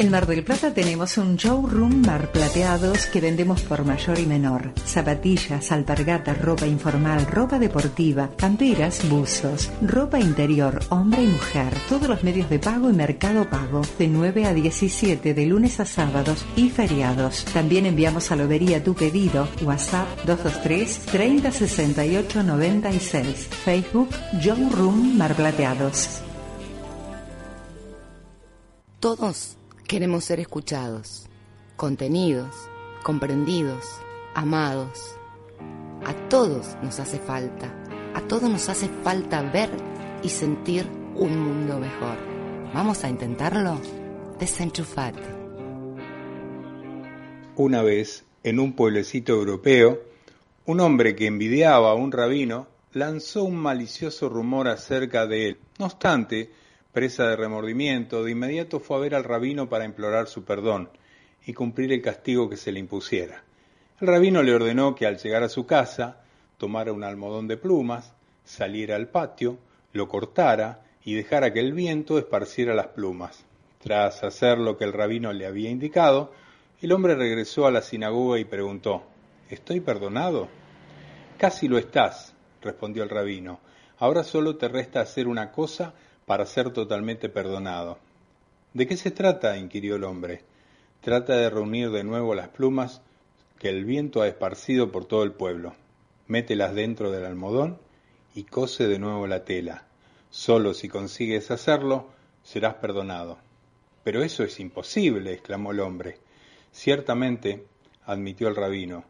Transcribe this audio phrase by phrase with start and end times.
[0.00, 4.70] En Mar del Plata tenemos un showroom Mar Plateados que vendemos por mayor y menor.
[4.86, 11.74] Zapatillas, alpargatas, ropa informal, ropa deportiva, camperas, buzos, ropa interior, hombre y mujer.
[11.88, 13.82] Todos los medios de pago y mercado pago.
[13.98, 17.44] De 9 a 17 de lunes a sábados y feriados.
[17.52, 19.48] También enviamos a Lobería tu pedido.
[19.62, 23.48] WhatsApp 223 3068 96.
[23.64, 24.10] Facebook
[24.40, 26.20] Showroom Mar Plateados.
[29.00, 29.57] Todos
[29.88, 31.24] Queremos ser escuchados,
[31.76, 32.54] contenidos,
[33.02, 33.86] comprendidos,
[34.34, 35.16] amados.
[36.04, 37.72] A todos nos hace falta,
[38.14, 39.70] a todos nos hace falta ver
[40.22, 42.18] y sentir un mundo mejor.
[42.74, 43.80] ¿Vamos a intentarlo?
[44.38, 45.22] Desenchufate.
[47.56, 50.02] Una vez, en un pueblecito europeo,
[50.66, 55.58] un hombre que envidiaba a un rabino lanzó un malicioso rumor acerca de él.
[55.78, 56.50] No obstante,
[56.92, 60.88] Presa de remordimiento, de inmediato fue a ver al rabino para implorar su perdón
[61.44, 63.44] y cumplir el castigo que se le impusiera.
[64.00, 66.22] El rabino le ordenó que al llegar a su casa
[66.56, 69.58] tomara un almohadón de plumas, saliera al patio,
[69.92, 73.44] lo cortara y dejara que el viento esparciera las plumas.
[73.82, 76.32] Tras hacer lo que el rabino le había indicado,
[76.80, 79.02] el hombre regresó a la sinagoga y preguntó
[79.50, 80.48] ¿Estoy perdonado?
[81.36, 83.60] Casi lo estás, respondió el rabino.
[83.98, 85.94] Ahora solo te resta hacer una cosa
[86.28, 87.96] para ser totalmente perdonado.
[88.74, 89.56] ¿De qué se trata?
[89.56, 90.42] inquirió el hombre.
[91.00, 93.00] Trata de reunir de nuevo las plumas
[93.58, 95.74] que el viento ha esparcido por todo el pueblo.
[96.26, 97.78] Mételas dentro del almohadón
[98.34, 99.86] y cose de nuevo la tela.
[100.28, 102.10] Solo si consigues hacerlo,
[102.42, 103.38] serás perdonado.
[104.04, 106.18] Pero eso es imposible, exclamó el hombre.
[106.72, 107.64] Ciertamente,
[108.04, 109.04] admitió el rabino,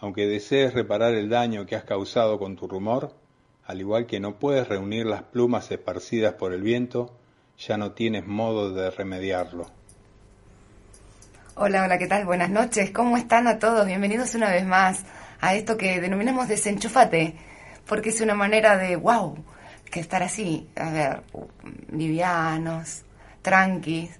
[0.00, 3.14] aunque desees reparar el daño que has causado con tu rumor,
[3.66, 7.16] al igual que no puedes reunir las plumas esparcidas por el viento,
[7.58, 9.66] ya no tienes modo de remediarlo.
[11.56, 12.26] Hola, hola, ¿qué tal?
[12.26, 12.90] Buenas noches.
[12.90, 13.86] ¿Cómo están a todos?
[13.86, 15.04] Bienvenidos una vez más
[15.40, 17.34] a esto que denominamos desenchufate,
[17.86, 19.36] porque es una manera de, wow,
[19.90, 21.22] que estar así, a ver,
[21.90, 23.02] livianos,
[23.42, 24.10] tranquis,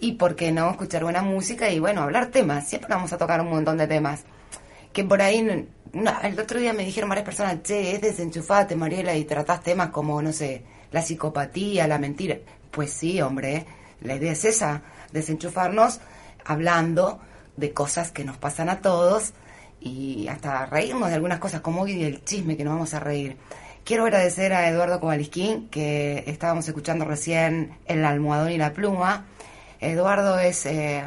[0.00, 2.68] y por qué no escuchar buena música y bueno, hablar temas.
[2.68, 4.24] Siempre vamos a tocar un montón de temas
[4.92, 5.42] que por ahí
[6.22, 10.20] el otro día me dijeron varias personas, che, es desenchufate, Mariela, y tratás temas como,
[10.20, 10.62] no sé,
[10.92, 12.36] la psicopatía, la mentira.
[12.70, 13.64] Pues sí, hombre,
[14.00, 16.00] la idea es esa, desenchufarnos
[16.44, 17.20] hablando
[17.56, 19.32] de cosas que nos pasan a todos
[19.80, 23.36] y hasta reírnos de algunas cosas, como hoy el chisme que nos vamos a reír.
[23.84, 29.26] Quiero agradecer a Eduardo Kovalisquín, que estábamos escuchando recién El almohadón y la pluma.
[29.80, 30.66] Eduardo es...
[30.66, 31.04] Eh,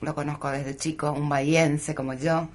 [0.00, 2.48] lo conozco desde chico, un bahiense como yo.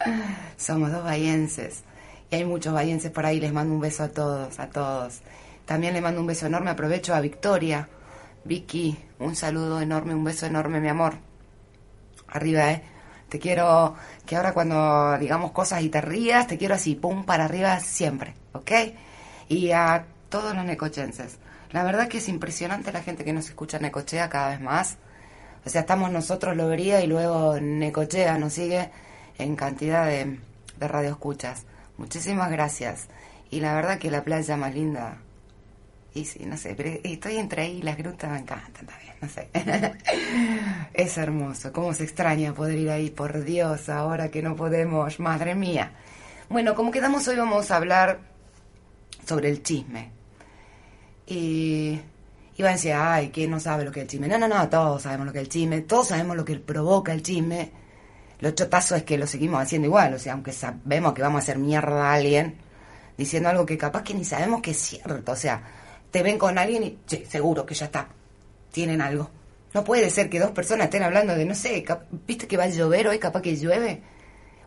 [0.56, 1.84] Somos dos bahienses.
[2.30, 3.40] Y hay muchos bahienses por ahí.
[3.40, 5.20] Les mando un beso a todos, a todos.
[5.64, 6.70] También le mando un beso enorme.
[6.70, 7.88] Aprovecho a Victoria.
[8.44, 11.14] Vicky, un saludo enorme, un beso enorme, mi amor.
[12.28, 12.82] Arriba, ¿eh?
[13.28, 13.94] Te quiero
[14.24, 18.34] que ahora cuando digamos cosas y te rías, te quiero así, pum, para arriba siempre,
[18.52, 18.70] ¿ok?
[19.48, 21.38] Y a todos los necochenses.
[21.70, 24.96] La verdad que es impresionante la gente que nos escucha Necochea cada vez más
[25.64, 28.90] o sea, estamos nosotros Lobería y luego Necochea nos sigue
[29.38, 30.38] en cantidad de,
[30.78, 31.64] de radioescuchas.
[31.96, 33.08] Muchísimas gracias.
[33.50, 35.18] Y la verdad que la playa más linda,
[36.14, 39.48] y sí, no sé, pero estoy entre ahí, las grutas me encantan también, no sé.
[40.94, 45.54] es hermoso, cómo se extraña poder ir ahí, por Dios, ahora que no podemos, madre
[45.54, 45.92] mía.
[46.48, 48.20] Bueno, como quedamos hoy vamos a hablar
[49.26, 50.10] sobre el chisme.
[51.26, 52.00] Y
[52.58, 54.26] iba a decir, ay, ¿quién no sabe lo que es el chisme?
[54.26, 57.12] No, no, no, todos sabemos lo que es el chisme, todos sabemos lo que provoca
[57.12, 57.70] el chisme.
[58.40, 61.42] Lo chotazo es que lo seguimos haciendo igual, o sea, aunque sabemos que vamos a
[61.42, 62.58] hacer mierda a alguien,
[63.16, 65.62] diciendo algo que capaz que ni sabemos que es cierto, o sea,
[66.10, 68.08] te ven con alguien y, che, seguro que ya está,
[68.72, 69.30] tienen algo.
[69.72, 71.84] No puede ser que dos personas estén hablando de, no sé,
[72.26, 74.02] viste que va a llover hoy, capaz que llueve,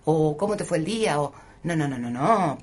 [0.05, 1.33] o cómo te fue el día, o,
[1.63, 2.57] no, no, no, no, no,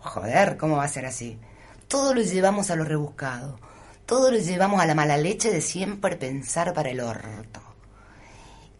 [0.00, 1.38] joder, ¿cómo va a ser así?
[1.86, 3.58] Todo lo llevamos a lo rebuscado
[4.12, 7.62] todos lo llevamos a la mala leche de siempre pensar para el orto.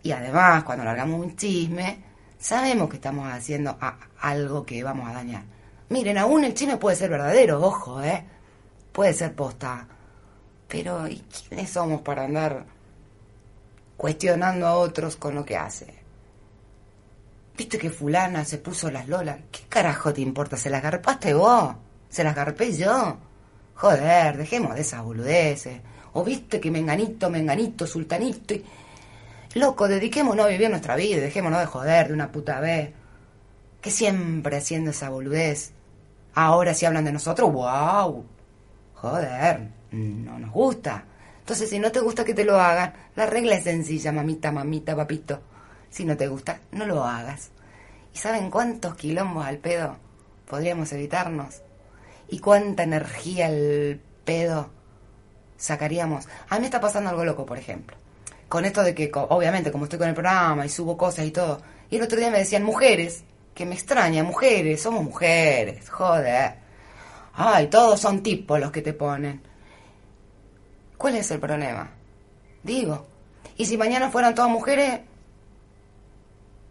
[0.03, 2.05] Y además, cuando largamos un chisme,
[2.39, 3.79] sabemos que estamos haciendo
[4.21, 5.45] algo que vamos a dañar.
[5.89, 8.23] Miren, aún el chisme puede ser verdadero, ojo, ¿eh?
[8.93, 9.89] Puede ser posta.
[10.69, 12.67] Pero, ¿y quiénes somos para andar
[13.97, 15.95] cuestionando a otros con lo que hace.
[17.57, 19.39] ¿Viste que fulana se puso las lolas?
[19.51, 20.59] ¿Qué carajo te importa?
[20.59, 21.75] ¿Se las garpaste vos?
[22.11, 23.32] ¿Se las garpé yo?
[23.83, 25.81] Joder, dejemos de esas boludeces.
[26.13, 28.65] O viste que menganito, menganito, sultanito y...
[29.55, 32.93] Loco, dediquémonos a vivir nuestra vida, dejémonos de joder de una puta vez.
[33.81, 35.73] Que siempre haciendo esa boludez.
[36.35, 38.25] Ahora si hablan de nosotros, wow.
[38.95, 41.05] Joder, no nos gusta.
[41.41, 44.95] Entonces, si no te gusta que te lo hagan, la regla es sencilla, mamita, mamita,
[44.95, 45.41] papito.
[45.91, 47.51] Si no te gusta, no lo hagas.
[48.15, 49.97] ¿Y saben cuántos quilombos al pedo
[50.47, 51.63] podríamos evitarnos?
[52.33, 54.71] ¿Y cuánta energía al pedo
[55.57, 56.27] sacaríamos?
[56.49, 57.97] A mí me está pasando algo loco, por ejemplo
[58.53, 61.63] con esto de que, obviamente, como estoy con el programa y subo cosas y todo,
[61.89, 63.25] y el otro día me decían mujeres,
[63.55, 66.57] que me extraña, mujeres, somos mujeres, joder.
[67.33, 69.41] Ay, todos son tipos los que te ponen.
[70.99, 71.93] ¿Cuál es el problema?
[72.63, 73.07] Digo,
[73.57, 75.01] y si mañana fueran todas mujeres,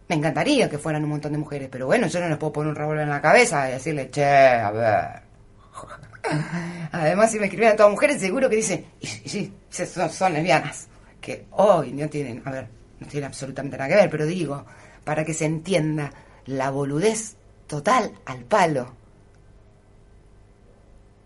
[0.06, 2.70] me encantaría que fueran un montón de mujeres, pero bueno, yo no les puedo poner
[2.70, 5.31] un revólver en la cabeza y decirle, che, a ver.
[6.92, 10.88] Además, si me escribieran todas mujeres, seguro que dicen, y, sí, son, son lesbianas
[11.20, 12.68] que hoy no tienen, a ver,
[13.00, 14.64] no tiene absolutamente nada que ver, pero digo,
[15.04, 16.12] para que se entienda
[16.46, 17.36] la boludez
[17.66, 18.92] total al palo.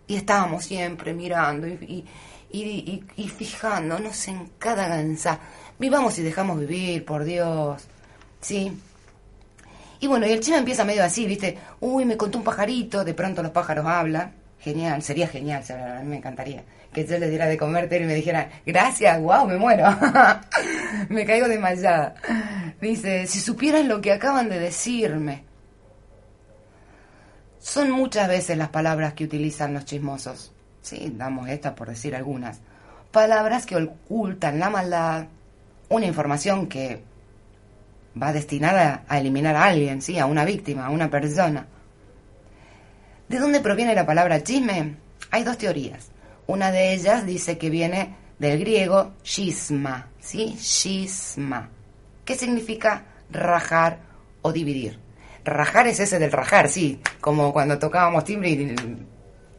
[0.07, 2.05] Y estábamos siempre mirando y,
[2.49, 5.39] y, y, fijándonos en cada ganza.
[5.77, 7.83] Vivamos y dejamos vivir, por Dios.
[8.39, 8.71] ¿Sí?
[9.99, 11.57] Y bueno, y el chino empieza medio así, ¿viste?
[11.79, 14.33] Uy, me contó un pajarito, de pronto los pájaros hablan.
[14.59, 16.63] Genial, sería genial, a mí me encantaría
[16.93, 19.85] que yo les diera de comer y me dijera, gracias, wow, me muero.
[21.09, 22.15] me caigo desmayada.
[22.81, 25.43] Dice, si supieran lo que acaban de decirme.
[27.59, 30.53] Son muchas veces las palabras que utilizan los chismosos.
[30.81, 32.61] Sí, damos estas por decir algunas.
[33.11, 35.25] Palabras que ocultan la maldad,
[35.89, 37.03] una información que
[38.21, 41.67] va destinada a eliminar a alguien, sí, a una víctima, a una persona.
[43.27, 44.95] ¿De dónde proviene la palabra chisme?
[45.31, 46.09] Hay dos teorías.
[46.47, 50.55] Una de ellas dice que viene del griego schisma, ¿sí?
[50.57, 51.69] Schisma,
[52.23, 53.99] ¿Qué significa rajar
[54.41, 54.99] o dividir.
[55.43, 58.75] Rajar es ese del rajar, sí, como cuando tocábamos timbre y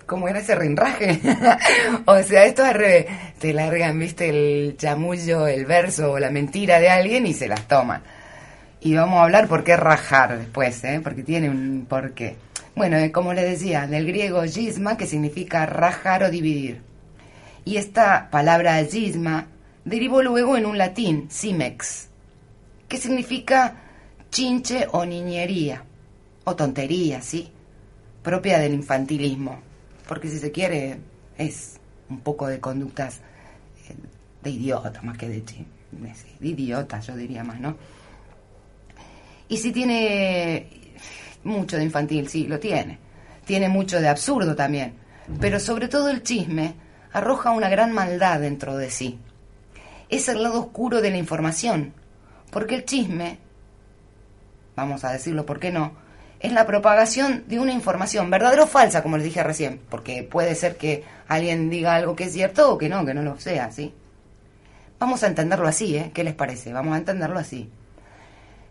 [0.06, 1.20] ¿Cómo era ese rinraje?
[2.06, 3.06] o sea, esto es al revés.
[3.38, 7.68] Te largan, viste, el chamullo, el verso o la mentira de alguien y se las
[7.68, 8.02] toman.
[8.80, 11.00] Y vamos a hablar por qué rajar después, ¿eh?
[11.02, 12.36] porque tiene un porqué.
[12.76, 16.80] Bueno, eh, como le decía, del griego gisma, que significa rajar o dividir.
[17.64, 19.48] Y esta palabra gisma
[19.84, 22.08] derivó luego en un latín, simex,
[22.86, 23.74] que significa
[24.30, 25.82] chinche o niñería,
[26.44, 27.50] o tontería, ¿sí?
[28.22, 29.60] Propia del infantilismo,
[30.06, 30.98] porque si se quiere
[31.36, 33.20] es un poco de conductas
[33.88, 33.94] eh,
[34.42, 37.76] de idiota más que de, de idiota, yo diría más, ¿no?
[39.48, 40.68] Y si tiene
[41.44, 42.98] mucho de infantil, sí, lo tiene.
[43.44, 44.94] Tiene mucho de absurdo también.
[45.40, 46.74] Pero sobre todo el chisme
[47.12, 49.18] arroja una gran maldad dentro de sí.
[50.08, 51.94] Es el lado oscuro de la información.
[52.50, 53.38] Porque el chisme,
[54.76, 55.92] vamos a decirlo, ¿por qué no?
[56.40, 59.80] Es la propagación de una información, verdadera o falsa, como les dije recién.
[59.90, 63.22] Porque puede ser que alguien diga algo que es cierto o que no, que no
[63.22, 63.92] lo sea, ¿sí?
[64.98, 66.10] Vamos a entenderlo así, ¿eh?
[66.14, 66.72] ¿Qué les parece?
[66.72, 67.70] Vamos a entenderlo así.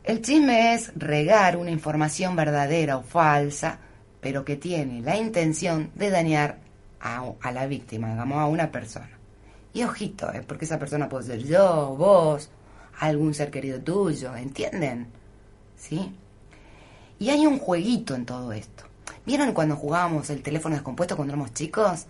[0.07, 3.77] El chisme es regar una información verdadera o falsa,
[4.21, 6.59] pero que tiene la intención de dañar
[7.01, 9.09] a, la víctima, digamos, a una persona.
[9.73, 10.45] Y ojito, ¿eh?
[10.47, 12.49] porque esa persona puede ser yo, vos,
[12.99, 15.07] algún ser querido tuyo, ¿entienden?
[15.75, 16.15] ¿Sí?
[17.19, 18.85] Y hay un jueguito en todo esto.
[19.25, 22.05] ¿Vieron cuando jugábamos el teléfono descompuesto cuando éramos chicos?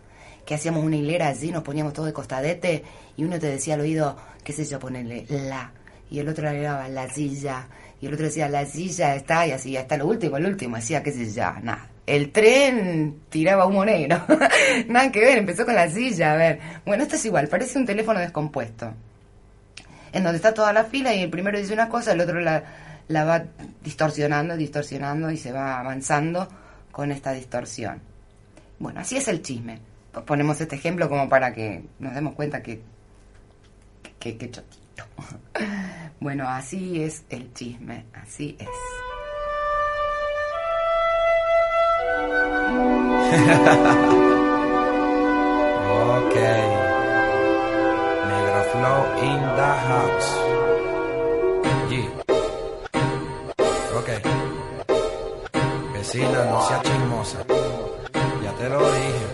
[0.45, 2.83] Que hacíamos una hilera así, nos poníamos todo de costadete
[3.17, 5.71] y uno te decía al oído, qué sé yo, ponerle la,
[6.09, 7.67] y el otro agregaba la silla,
[7.99, 11.01] y el otro decía, la silla está, y así, hasta lo último, el último, decía,
[11.01, 11.89] qué sé ya, nada.
[12.05, 14.23] El tren tiraba humo negro.
[14.87, 16.59] nada que ver, empezó con la silla, a ver.
[16.85, 18.93] Bueno, esto es igual, parece un teléfono descompuesto.
[20.13, 22.63] En donde está toda la fila y el primero dice una cosa, el otro la,
[23.07, 23.43] la va
[23.83, 26.47] distorsionando, distorsionando y se va avanzando
[26.91, 28.01] con esta distorsión.
[28.79, 29.79] Bueno, así es el chisme.
[30.25, 32.81] Ponemos este ejemplo como para que nos demos cuenta que,
[34.19, 34.51] que.
[36.19, 38.67] Bueno, así es el chisme, así es.
[46.17, 46.35] ok.
[48.27, 50.29] Negro Flow in the house.
[51.89, 52.09] Yeah.
[53.95, 54.09] Ok.
[55.93, 57.39] Vecina, no sea chismosa.
[58.43, 59.25] Ya te lo dije.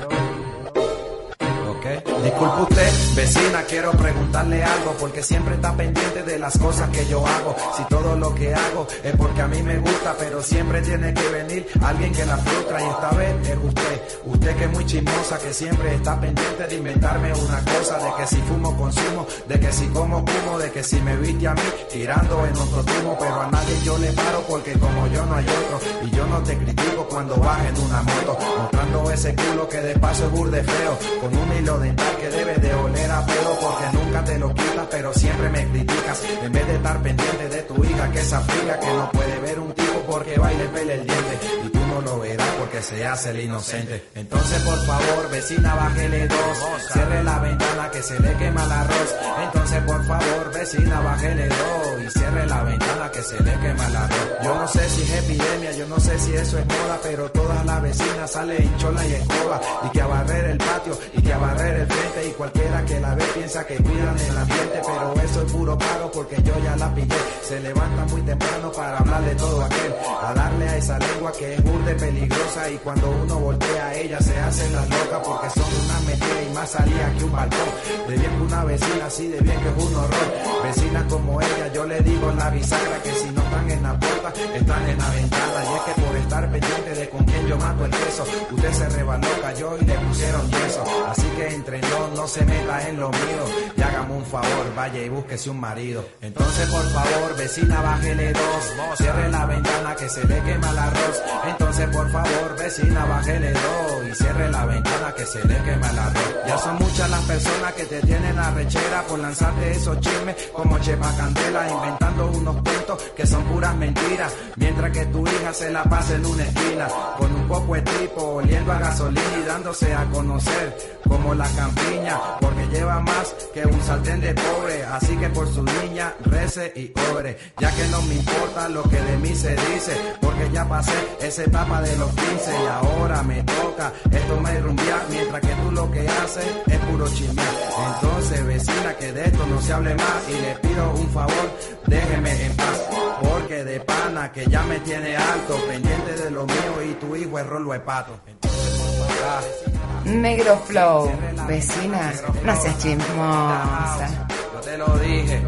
[1.70, 1.86] Ok.
[2.24, 7.25] Disculpe usted, vecina, quiero preguntarle algo porque siempre está pendiente de las cosas que yo
[7.27, 7.53] hago.
[7.75, 11.30] Si todo lo que hago es porque a mí me gusta, pero siempre tiene que
[11.30, 14.01] venir alguien que la frustra y esta vez es usted.
[14.25, 18.27] Usted que es muy chismosa, que siempre está pendiente de inventarme una cosa, de que
[18.27, 21.62] si fumo consumo, de que si como como, de que si me viste a mí
[21.92, 25.46] tirando en otro tubo, pero a nadie yo le paro porque como yo no hay
[25.46, 29.82] otro y yo no te critico cuando bajes en una moto, mostrando ese culo que
[29.82, 33.60] de paso es burde feo, con un hilo dental que debe de oler a pedo
[33.62, 36.24] porque nunca te lo quitas, pero siempre me criticas.
[36.43, 39.60] En vez de estar pendiente de tu hija que es africa, que no puede ver
[39.60, 41.82] un tipo porque baile pele el diente.
[42.01, 44.09] Lo verás porque se hace el inocente.
[44.15, 46.57] Entonces, por favor, vecina, bájele dos.
[46.91, 49.15] Cierre la ventana que se le quema el arroz.
[49.43, 52.03] Entonces, por favor, vecina, bájele dos.
[52.05, 54.29] Y cierre la ventana que se le quema el arroz.
[54.43, 57.65] Yo no sé si es epidemia, yo no sé si eso es moda, pero todas
[57.65, 59.62] las vecinas salen chola y escoba.
[59.85, 62.27] Y que a barrer el patio, y que a barrer el frente.
[62.27, 66.12] Y cualquiera que la ve piensa que cuidan el ambiente, pero eso es puro paro
[66.12, 67.17] porque yo ya la pillé.
[67.47, 69.93] Se levanta muy temprano para hablar de todo aquel.
[70.21, 72.69] A darle a esa lengua que es burde peligrosa.
[72.69, 76.53] Y cuando uno voltea a ella se hacen las locas porque son una metida y
[76.53, 77.69] más salía que un balcón.
[78.07, 80.63] De bien que una vecina así, de bien que es un horror.
[80.63, 83.99] Vecinas como ella, yo le digo en la bisagra que si no están en la
[83.99, 85.63] puerta, están en la ventana.
[85.63, 88.89] Y es que por estar pendiente de con quién yo mato el queso, usted se
[88.89, 90.83] rebaló, cayó y le pusieron yeso.
[91.07, 93.43] Así que entre no, no se meta en lo mío.
[93.77, 96.05] Y hágame un favor, vaya y búsquese un marido.
[96.21, 98.97] Entonces, por favor, vecina, bájele dos.
[98.97, 101.21] Cierre la ventana que se le quema el arroz.
[101.45, 104.08] Entonces, por favor, vecina, bájele dos.
[104.10, 106.36] Y cierre la ventana que se le quema el arroz.
[106.48, 111.12] Ya son muchas las personas que te tienen arrechera por lanzarte esos chismes como Chepa
[111.18, 114.34] Candela, inventando unos cuentos que son puras mentiras.
[114.56, 116.88] Mientras que tu hija se la pasa en una esquina,
[117.18, 120.77] con un poco de tipo, oliendo a gasolina y dándose a conocer
[121.08, 124.84] como la campiña, porque lleva más que un sartén de pobre.
[124.86, 129.01] Así que por su niña, rece y obre, ya que no me importa lo que
[129.01, 133.43] de mí se dice, porque ya pasé esa etapa de los 15 y ahora me
[133.43, 137.48] toca esto me rumbear, mientras que tú lo que haces es puro chismear.
[137.96, 141.51] Entonces, vecina, que de esto no se hable más y le pido un favor,
[141.88, 142.82] déjeme en paz,
[143.22, 147.39] porque de pana que ya me tiene alto, pendiente de lo mío y tu hijo
[147.39, 148.20] es rolo de pato.
[148.27, 151.12] Entonces, por favor, Negro Flow,
[151.48, 154.27] vecina, no seas chismosa.
[154.53, 155.41] Yo te lo dije,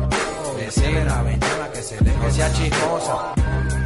[0.57, 1.97] vecina, la ventana que se
[2.31, 3.84] sea chismosa.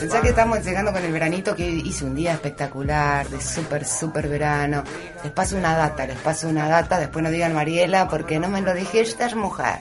[0.00, 4.28] Pensá que estamos llegando con el veranito que hizo un día espectacular, de súper, súper
[4.28, 4.84] verano.
[5.24, 8.60] Les paso una data, les paso una data, después no digan Mariela porque no me
[8.60, 9.80] lo dijiste, mujer.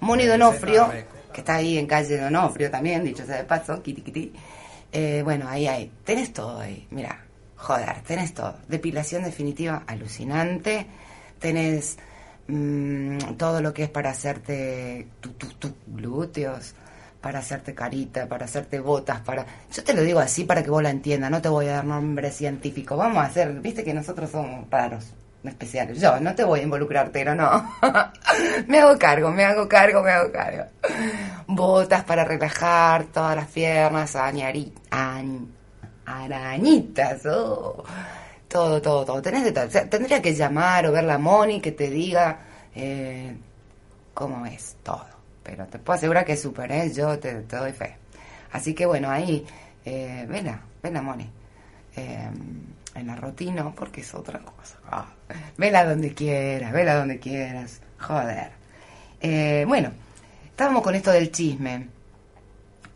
[0.00, 0.90] Moni Donofrio,
[1.32, 4.32] que está ahí en calle Donofrio también, dicho sea de paso, kiti kiti.
[4.90, 7.20] Eh, bueno, ahí hay, tenés todo ahí, mira,
[7.56, 8.56] joder, tenés todo.
[8.68, 10.86] Depilación definitiva alucinante,
[11.38, 11.98] tenés
[12.48, 16.74] mm, todo lo que es para hacerte tu, tu, tu glúteos,
[17.24, 19.46] para hacerte carita, para hacerte botas, para...
[19.72, 21.86] Yo te lo digo así para que vos la entiendas, no te voy a dar
[21.86, 22.98] nombre científico.
[22.98, 25.06] Vamos a hacer, viste que nosotros somos raros,
[25.42, 25.98] especiales.
[25.98, 27.48] Yo no te voy a involucrar, pero no.
[28.68, 30.64] me hago cargo, me hago cargo, me hago cargo.
[31.46, 35.46] Botas para relajar todas las piernas, añari, añ-
[36.04, 37.84] arañitas, oh.
[38.48, 39.22] todo, todo, todo.
[39.22, 39.50] Tenés.
[39.50, 42.40] O tendría que llamar o ver la Moni que te diga
[42.74, 43.34] eh,
[44.12, 45.13] cómo es todo.
[45.44, 46.92] Pero te puedo asegurar que ¿eh?
[46.92, 47.96] Yo te, doy fe.
[48.50, 49.46] Así que bueno, ahí,
[49.84, 51.30] eh, vela, vela, Moni.
[51.96, 52.30] Eh,
[52.94, 54.78] en la rotino, porque es otra cosa.
[54.90, 55.06] Ah,
[55.56, 57.80] vela donde quieras, vela donde quieras.
[57.98, 58.50] Joder.
[59.20, 59.90] Eh, bueno,
[60.46, 61.88] estábamos con esto del chisme.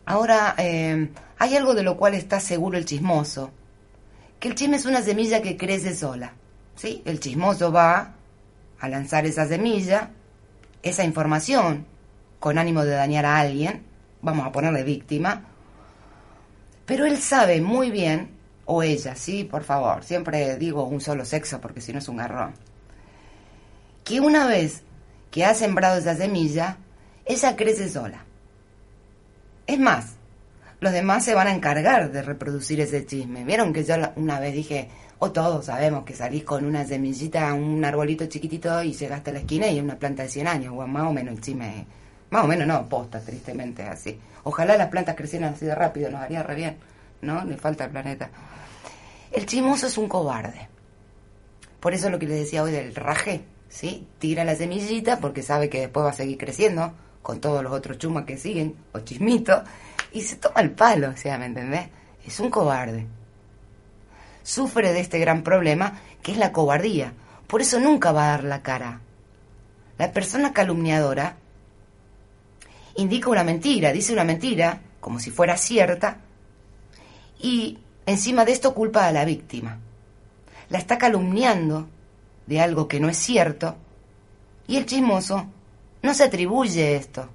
[0.05, 3.51] Ahora, eh, hay algo de lo cual está seguro el chismoso.
[4.39, 6.33] Que el chisme es una semilla que crece sola.
[6.75, 7.01] ¿Sí?
[7.05, 8.13] El chismoso va
[8.79, 10.11] a lanzar esa semilla,
[10.81, 11.85] esa información,
[12.39, 13.83] con ánimo de dañar a alguien,
[14.21, 15.43] vamos a ponerle víctima,
[16.85, 18.31] pero él sabe muy bien,
[18.65, 22.17] o ella, sí, por favor, siempre digo un solo sexo porque si no es un
[22.17, 22.53] garrón,
[24.03, 24.83] que una vez
[25.31, 26.77] que ha sembrado esa semilla,
[27.25, 28.25] ella crece sola.
[29.67, 30.15] Es más,
[30.79, 33.43] los demás se van a encargar de reproducir ese chisme.
[33.43, 37.83] Vieron que yo una vez dije, o todos sabemos que salís con una semillita, un
[37.83, 40.87] arbolito chiquitito y llegaste a la esquina y es una planta de 100 años, o
[40.87, 41.85] más o menos el chisme,
[42.29, 44.19] más o menos no, posta, tristemente es así.
[44.43, 46.77] Ojalá las plantas crecieran así de rápido, nos haría re bien,
[47.21, 47.43] ¿no?
[47.43, 48.29] Le falta al planeta.
[49.31, 50.69] El chismoso es un cobarde.
[51.79, 54.07] Por eso lo que les decía hoy del raje, ¿sí?
[54.19, 57.97] Tira la semillita porque sabe que después va a seguir creciendo con todos los otros
[57.97, 59.63] chumas que siguen, o chismitos,
[60.11, 61.87] y se toma el palo, o sea, ¿me entendés?
[62.25, 63.05] Es un cobarde.
[64.43, 67.13] Sufre de este gran problema que es la cobardía,
[67.47, 69.01] Por eso nunca va a dar la cara.
[69.97, 71.35] La persona calumniadora
[72.99, 76.17] indica una mentira, dice una mentira, como si fuera cierta,
[77.39, 79.79] y encima de esto culpa a la víctima.
[80.69, 81.87] La está calumniando
[82.45, 83.75] de algo que no es cierto,
[84.67, 85.47] y el chismoso
[86.01, 87.29] no se atribuye esto.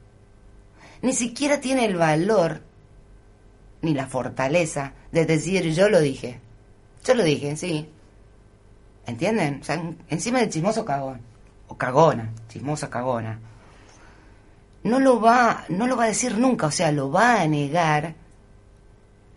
[1.02, 2.62] Ni siquiera tiene el valor
[3.82, 6.40] ni la fortaleza de decir yo lo dije.
[7.04, 7.88] Yo lo dije, sí.
[9.06, 9.60] ¿Entienden?
[9.60, 11.20] O sea, encima del chismoso cagón.
[11.68, 13.38] O cagona, chismosa cagona.
[14.84, 18.14] No lo va, no lo va a decir nunca, o sea, lo va a negar.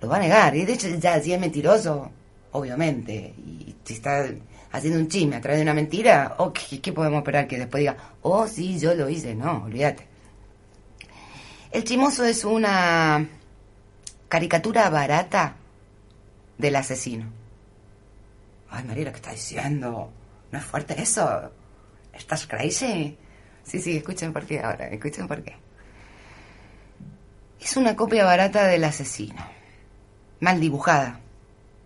[0.01, 0.55] Lo va a negar.
[0.55, 2.11] Y de hecho, ya si es mentiroso,
[2.51, 3.33] obviamente.
[3.37, 4.29] Y si está
[4.71, 7.95] haciendo un chisme a través de una mentira, oh, ¿qué, podemos esperar que después diga,
[8.21, 9.35] oh, sí, yo lo hice?
[9.35, 10.05] No, olvídate.
[11.71, 13.25] El chismoso es una
[14.27, 15.55] caricatura barata
[16.57, 17.25] del asesino.
[18.69, 20.11] Ay, María, ¿qué está diciendo?
[20.51, 21.51] ¿No es fuerte eso?
[22.11, 23.17] ¿Estás crazy?
[23.67, 25.55] Sí, sí, escuchen por qué ahora, escuchen por qué.
[27.59, 29.45] Es una copia barata del asesino.
[30.39, 31.19] Mal dibujada,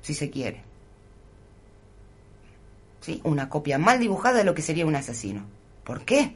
[0.02, 0.62] si se quiere.
[3.00, 3.20] ¿Sí?
[3.24, 5.44] Una copia mal dibujada de lo que sería un asesino.
[5.84, 6.36] ¿Por qué?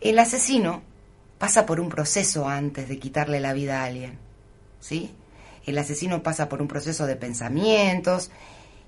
[0.00, 0.82] El asesino
[1.38, 4.18] pasa por un proceso antes de quitarle la vida a alguien.
[4.80, 5.14] ¿Sí?
[5.66, 8.30] El asesino pasa por un proceso de pensamientos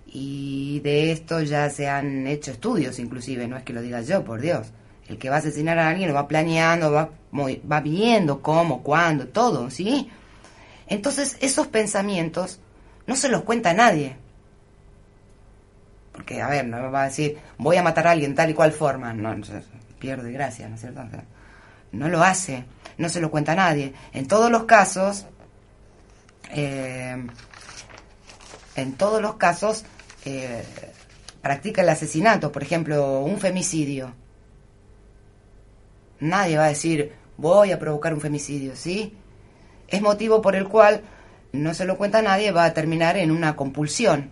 [0.07, 4.25] y de esto ya se han hecho estudios inclusive, no es que lo diga yo,
[4.25, 4.73] por Dios.
[5.09, 9.29] El que va a asesinar a alguien lo va planeando, va, va viendo cómo, cuándo,
[9.29, 10.11] todo, ¿sí?
[10.87, 12.61] Entonces esos pensamientos
[13.07, 14.17] no se los cuenta a nadie.
[16.13, 18.73] Porque, a ver, no va a decir, voy a matar a alguien tal y cual
[18.73, 19.13] forma.
[19.15, 19.35] No,
[19.99, 21.03] pierde gracia, ¿no es cierto?
[21.93, 22.65] no lo hace,
[22.99, 23.93] no se lo cuenta a nadie.
[24.13, 25.27] En todos los casos,
[26.51, 27.27] eh,
[28.77, 29.85] en todos los casos,
[30.25, 30.65] eh,
[31.41, 34.15] practica el asesinato, por ejemplo, un femicidio.
[36.21, 39.17] Nadie va a decir, voy a provocar un femicidio, ¿sí?
[39.89, 41.03] Es motivo por el cual
[41.53, 44.31] no se lo cuenta a nadie, va a terminar en una compulsión.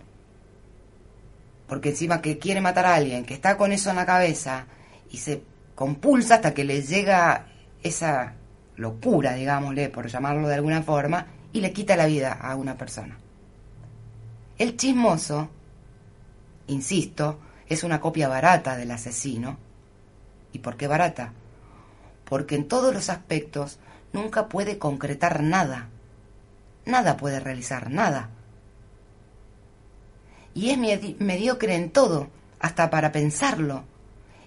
[1.67, 4.65] Porque encima que quiere matar a alguien, que está con eso en la cabeza
[5.09, 5.43] y se
[5.75, 7.47] compulsa hasta que le llega
[7.83, 8.35] esa
[8.75, 13.17] locura, digámosle, por llamarlo de alguna forma, y le quita la vida a una persona.
[14.61, 15.49] El chismoso,
[16.67, 19.57] insisto, es una copia barata del asesino.
[20.53, 21.33] ¿Y por qué barata?
[22.25, 23.79] Porque en todos los aspectos
[24.13, 25.89] nunca puede concretar nada.
[26.85, 28.29] Nada puede realizar, nada.
[30.53, 30.77] Y es
[31.19, 32.27] mediocre en todo,
[32.59, 33.85] hasta para pensarlo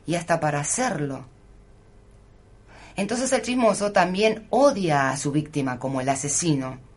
[0.06, 1.24] y hasta para hacerlo.
[2.94, 6.93] Entonces el chismoso también odia a su víctima como el asesino.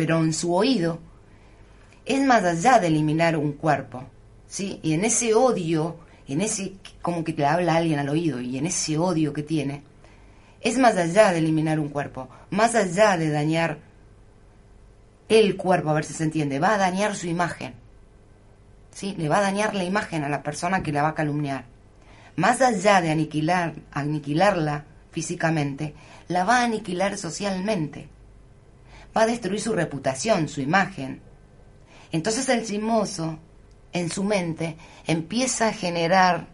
[0.00, 0.98] Pero en su oído
[2.06, 4.06] es más allá de eliminar un cuerpo,
[4.46, 4.80] ¿sí?
[4.82, 8.64] Y en ese odio, en ese como que te habla alguien al oído y en
[8.64, 9.82] ese odio que tiene,
[10.62, 13.80] es más allá de eliminar un cuerpo, más allá de dañar
[15.28, 17.74] el cuerpo, a ver si se entiende, va a dañar su imagen.
[18.90, 19.14] ¿Sí?
[19.18, 21.66] Le va a dañar la imagen a la persona que la va a calumniar
[22.36, 25.92] más allá de aniquilar, aniquilarla físicamente,
[26.28, 28.08] la va a aniquilar socialmente.
[29.16, 31.20] Va a destruir su reputación, su imagen.
[32.12, 33.38] Entonces el chismoso,
[33.92, 36.48] en su mente, empieza a generar,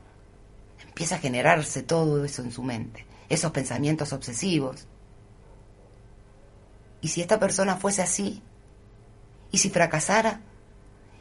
[0.86, 4.86] empieza a generarse todo eso en su mente, esos pensamientos obsesivos.
[7.00, 8.42] ¿Y si esta persona fuese así?
[9.52, 10.40] ¿Y si fracasara?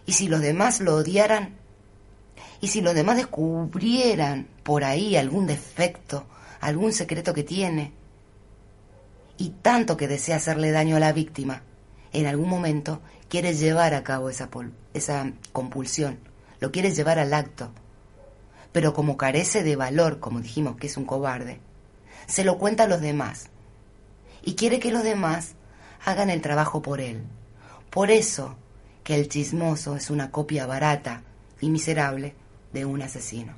[0.05, 1.55] ¿Y si los demás lo odiaran?
[2.61, 6.25] Y si los demás descubrieran por ahí algún defecto,
[6.61, 7.91] algún secreto que tiene,
[9.37, 11.63] y tanto que desea hacerle daño a la víctima,
[12.13, 14.49] en algún momento quiere llevar a cabo esa,
[14.93, 16.19] esa compulsión,
[16.59, 17.71] lo quiere llevar al acto.
[18.71, 21.59] Pero como carece de valor, como dijimos que es un cobarde,
[22.27, 23.49] se lo cuenta a los demás
[24.43, 25.55] y quiere que los demás
[26.05, 27.23] hagan el trabajo por él.
[27.89, 28.55] Por eso
[29.03, 31.23] que el chismoso es una copia barata
[31.61, 32.35] y miserable
[32.73, 33.55] de un asesino.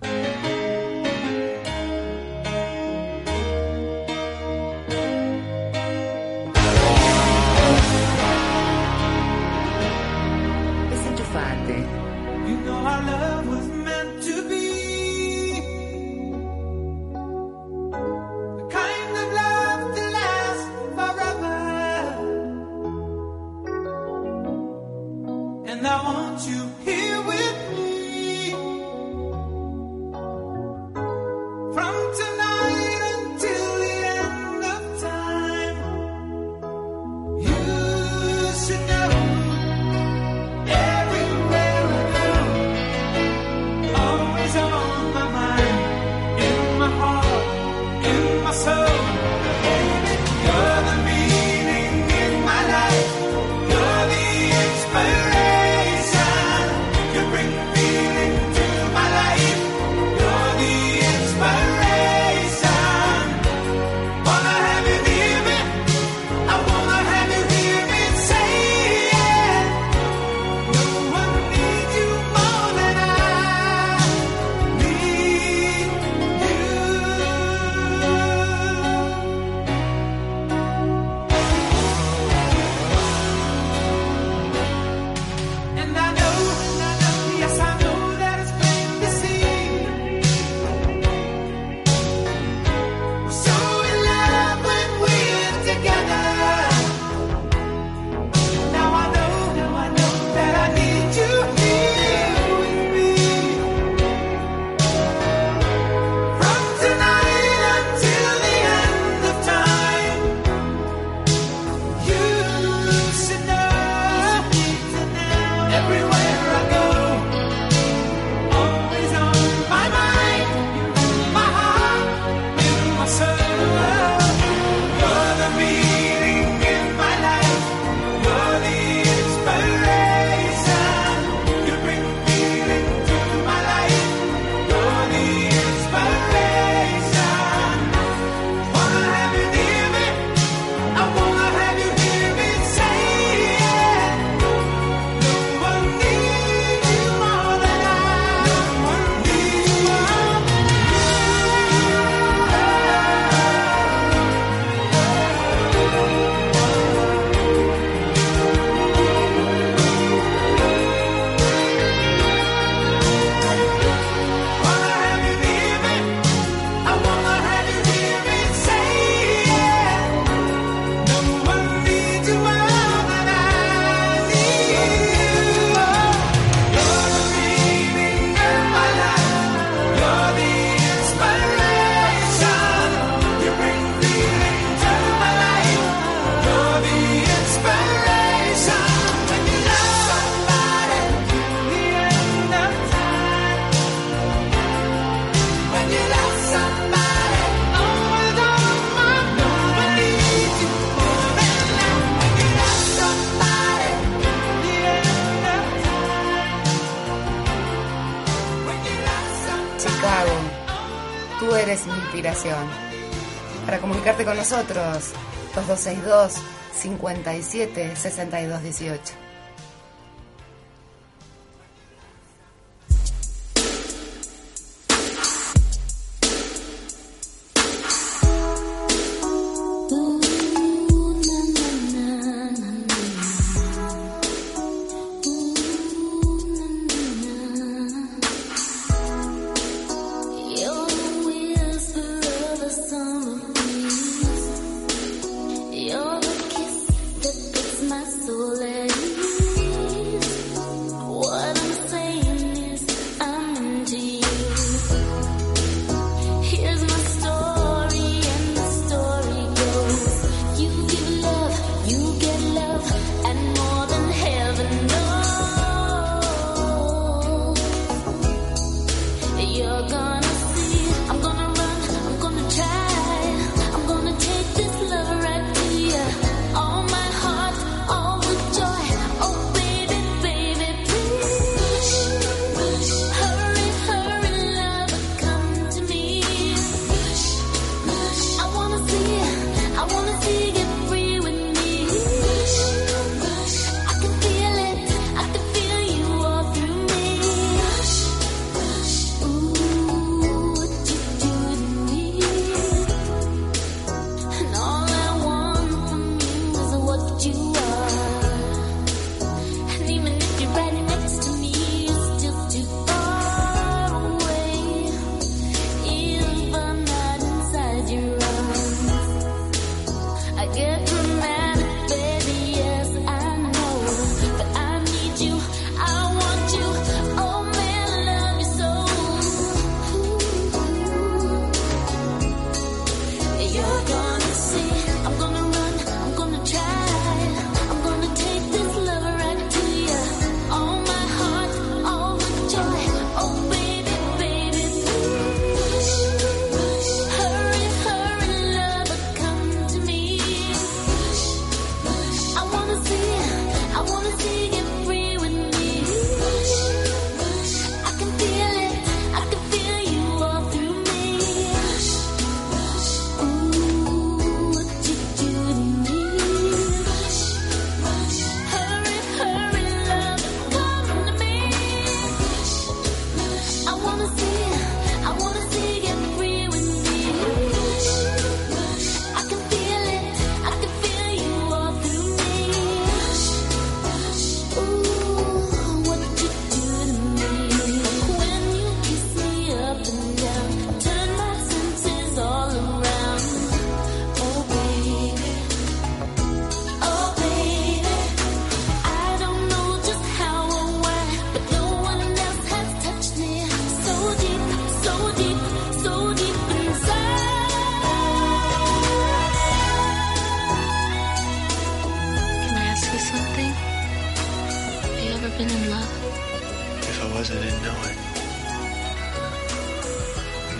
[214.49, 215.11] Nosotros,
[215.55, 216.37] 2262
[216.71, 219.26] 57 62 18.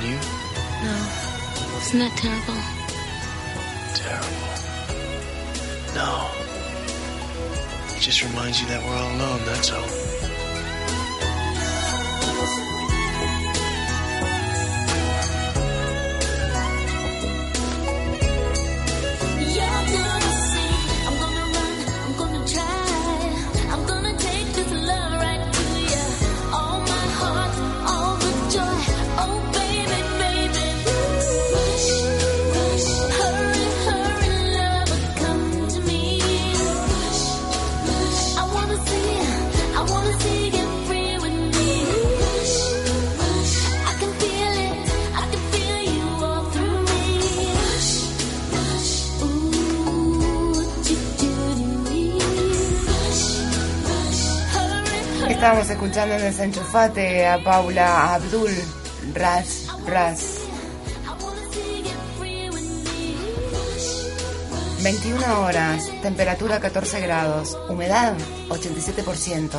[0.08, 0.16] You?
[0.84, 0.96] No.
[1.78, 2.56] Isn't that terrible?
[3.94, 4.48] Terrible.
[5.94, 6.32] No.
[7.96, 10.07] It just reminds you that we're all alone, that's all.
[55.48, 58.52] Estamos escuchando en Desenchufate a Paula Abdul
[59.14, 60.40] Ras Ras.
[64.84, 68.14] 21 horas, temperatura 14 grados, humedad
[68.50, 69.52] 87%,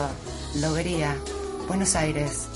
[0.56, 1.16] Lobería,
[1.66, 2.47] Buenos Aires.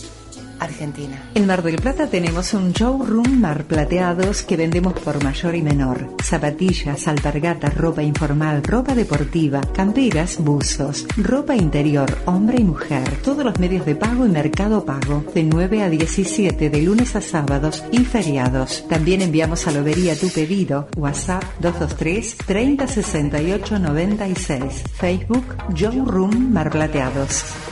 [0.62, 1.22] Argentina.
[1.35, 6.16] En Mar del Plata tenemos un showroom Mar Plateados que vendemos por mayor y menor.
[6.22, 13.09] Zapatillas, alpargatas, ropa informal, ropa deportiva, camperas, buzos, ropa interior, hombre y mujer.
[13.22, 15.25] Todos los medios de pago y mercado pago.
[15.35, 18.87] De 9 a 17 de lunes a sábados y feriados.
[18.88, 20.88] También enviamos a Lobería tu pedido.
[20.96, 24.85] WhatsApp 223 3068 96.
[24.94, 25.44] Facebook
[25.75, 27.71] Showroom Mar Plateados.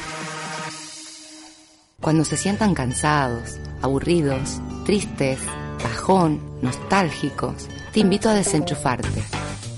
[2.00, 5.38] Cuando se sientan cansados, aburridos, tristes,
[5.84, 9.22] bajón, nostálgicos, te invito a desenchufarte.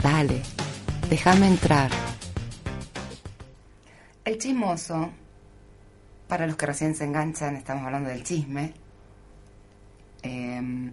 [0.00, 0.40] Dale,
[1.10, 1.90] déjame entrar.
[4.24, 5.10] El chismoso,
[6.28, 8.72] para los que recién se enganchan, estamos hablando del chisme,
[10.22, 10.92] em,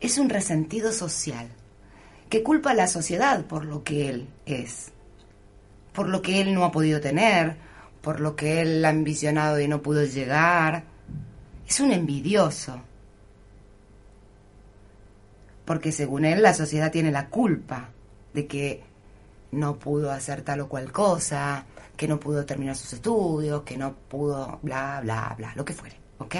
[0.00, 1.46] es un resentido social
[2.30, 4.92] que culpa a la sociedad por lo que él es,
[5.92, 7.68] por lo que él no ha podido tener,
[8.00, 10.84] por lo que él ha ambicionado y no pudo llegar.
[11.68, 12.80] Es un envidioso.
[15.64, 17.90] Porque según él la sociedad tiene la culpa
[18.32, 18.82] de que
[19.52, 21.64] no pudo hacer tal o cual cosa,
[21.96, 25.96] que no pudo terminar sus estudios, que no pudo bla, bla, bla, lo que fuere.
[26.18, 26.36] ¿Ok?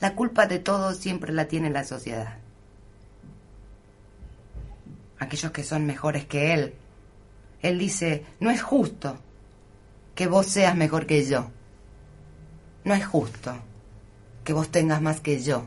[0.00, 2.38] La culpa de todo siempre la tiene la sociedad.
[5.18, 6.74] Aquellos que son mejores que él.
[7.60, 9.18] Él dice, no es justo
[10.20, 11.46] que vos seas mejor que yo.
[12.84, 13.54] No es justo
[14.44, 15.64] que vos tengas más que yo.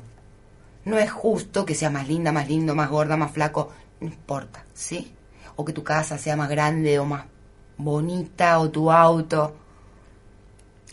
[0.85, 3.71] No es justo que sea más linda, más lindo, más gorda, más flaco.
[3.99, 5.11] No importa, ¿sí?
[5.55, 7.25] O que tu casa sea más grande o más
[7.77, 9.55] bonita o tu auto.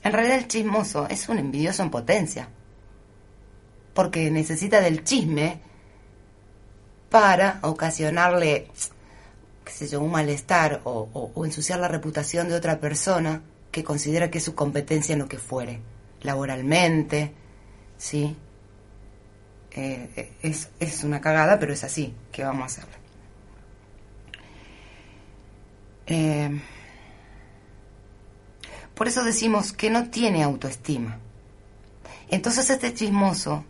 [0.03, 2.49] En realidad el chismoso es un envidioso en potencia.
[3.93, 5.61] Porque necesita del chisme
[7.11, 8.69] para ocasionarle
[9.71, 14.39] qué sé yo, un malestar o, ensuciar la reputación de otra persona que considera que
[14.39, 15.81] es su competencia en lo que fuere,
[16.23, 17.33] laboralmente,
[17.97, 18.37] ¿sí?
[19.73, 22.97] Eh, es, una cagada, pero es así que vamos a hacerlo.
[26.07, 26.61] Eh,
[28.95, 31.19] por eso decimos que no tiene autoestima.
[32.29, 33.65] Entonces este chismoso,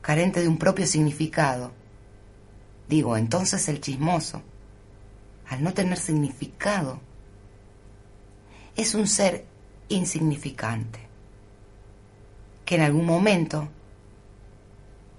[0.00, 1.72] carente de un propio significado,
[2.88, 4.42] digo, entonces el chismoso,
[5.48, 7.00] al no tener significado,
[8.76, 9.44] es un ser
[9.88, 11.00] insignificante,
[12.64, 13.68] que en algún momento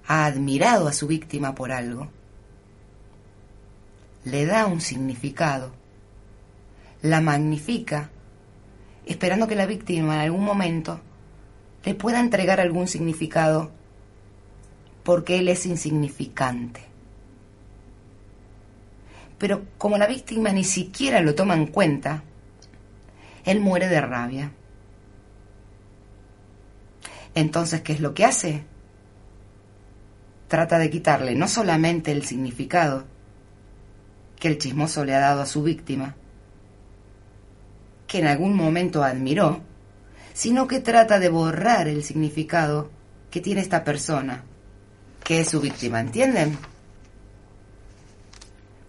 [0.08, 2.10] ha admirado a su víctima por algo,
[4.26, 5.72] le da un significado,
[7.02, 8.10] la magnifica,
[9.06, 11.00] esperando que la víctima en algún momento
[11.84, 13.72] le pueda entregar algún significado
[15.04, 16.82] porque él es insignificante.
[19.38, 22.24] Pero como la víctima ni siquiera lo toma en cuenta,
[23.46, 24.52] él muere de rabia.
[27.34, 28.64] Entonces, ¿qué es lo que hace?
[30.48, 33.06] Trata de quitarle no solamente el significado
[34.40, 36.16] que el chismoso le ha dado a su víctima,
[38.08, 39.62] que en algún momento admiró,
[40.34, 42.90] sino que trata de borrar el significado
[43.32, 44.44] que tiene esta persona,
[45.24, 46.58] que es su víctima, ¿entienden?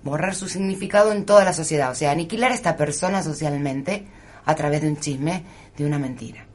[0.07, 4.07] borrar su significado en toda la sociedad, o sea, aniquilar a esta persona socialmente
[4.47, 5.43] a través de un chisme,
[5.77, 6.47] de una mentira.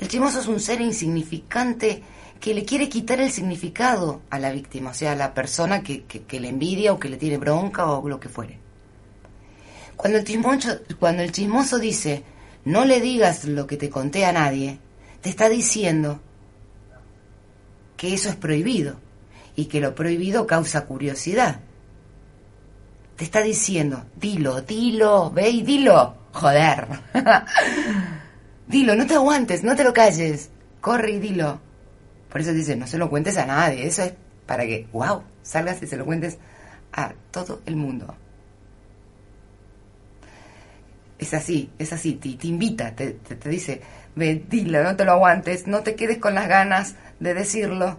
[0.00, 2.02] El chismoso es un ser insignificante
[2.40, 6.04] que le quiere quitar el significado a la víctima, o sea, a la persona que,
[6.28, 8.58] le envidia o que le tiene bronca o lo que fuere.
[9.96, 12.24] Cuando el, chismoso, cuando el chismoso dice,
[12.64, 14.78] no le digas lo que te conté a nadie,
[15.20, 16.20] te está diciendo
[17.96, 18.96] que eso es prohibido
[19.54, 21.60] y que lo prohibido causa curiosidad.
[23.14, 26.21] Te está diciendo, dilo, dilo, ve y dilo.
[26.32, 26.86] Joder.
[28.66, 30.50] dilo, no te aguantes, no te lo calles.
[30.80, 31.60] Corre y dilo.
[32.30, 33.86] Por eso dice, no se lo cuentes a nadie.
[33.86, 34.14] Eso es
[34.46, 36.38] para que, wow, salgas y se lo cuentes
[36.92, 38.14] a todo el mundo.
[41.18, 43.80] Es así, es así, te, te invita, te, te, dice,
[44.16, 47.96] ve, dilo, no te lo aguantes, no te quedes con las ganas de decirlo.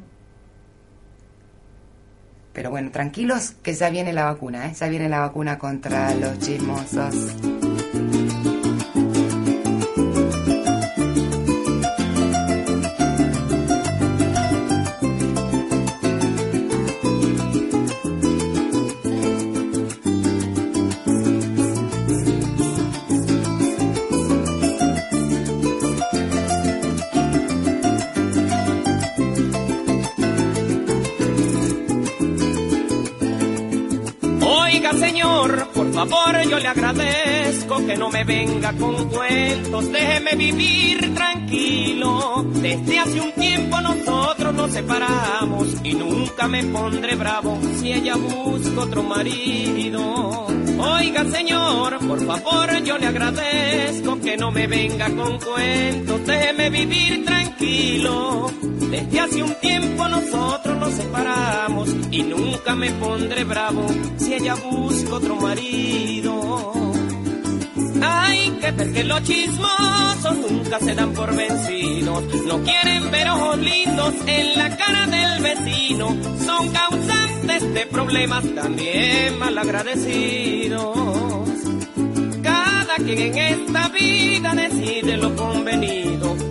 [2.52, 4.74] Pero bueno, tranquilos que ya viene la vacuna, ¿eh?
[4.78, 7.63] ya viene la vacuna contra los chismosos.
[34.74, 41.14] Oiga, señor, por favor, yo le agradezco que no me venga con cuentos, déjeme vivir
[41.14, 42.44] tranquilo.
[42.56, 48.82] Desde hace un tiempo nosotros nos separamos y nunca me pondré bravo si ella busca
[48.82, 50.48] otro marido.
[50.80, 57.24] Oiga, señor, por favor, yo le agradezco que no me venga con cuentos, déjeme vivir
[57.24, 57.43] tranquilo.
[57.64, 65.14] Desde hace un tiempo nosotros nos separamos y nunca me pondré bravo si ella busca
[65.16, 66.74] otro marido.
[68.02, 72.24] Ay, que porque los chismosos nunca se dan por vencidos.
[72.46, 76.18] No quieren ver ojos lindos en la cara del vecino.
[76.46, 80.98] Son causantes de problemas también malagradecidos.
[82.42, 86.43] Cada quien en esta vida decide lo convenido.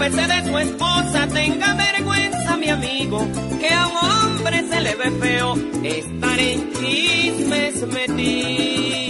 [0.00, 3.28] Ocúpese de su esposa, tenga vergüenza, mi amigo,
[3.60, 9.09] que a un hombre se le ve feo estar en chismes metido.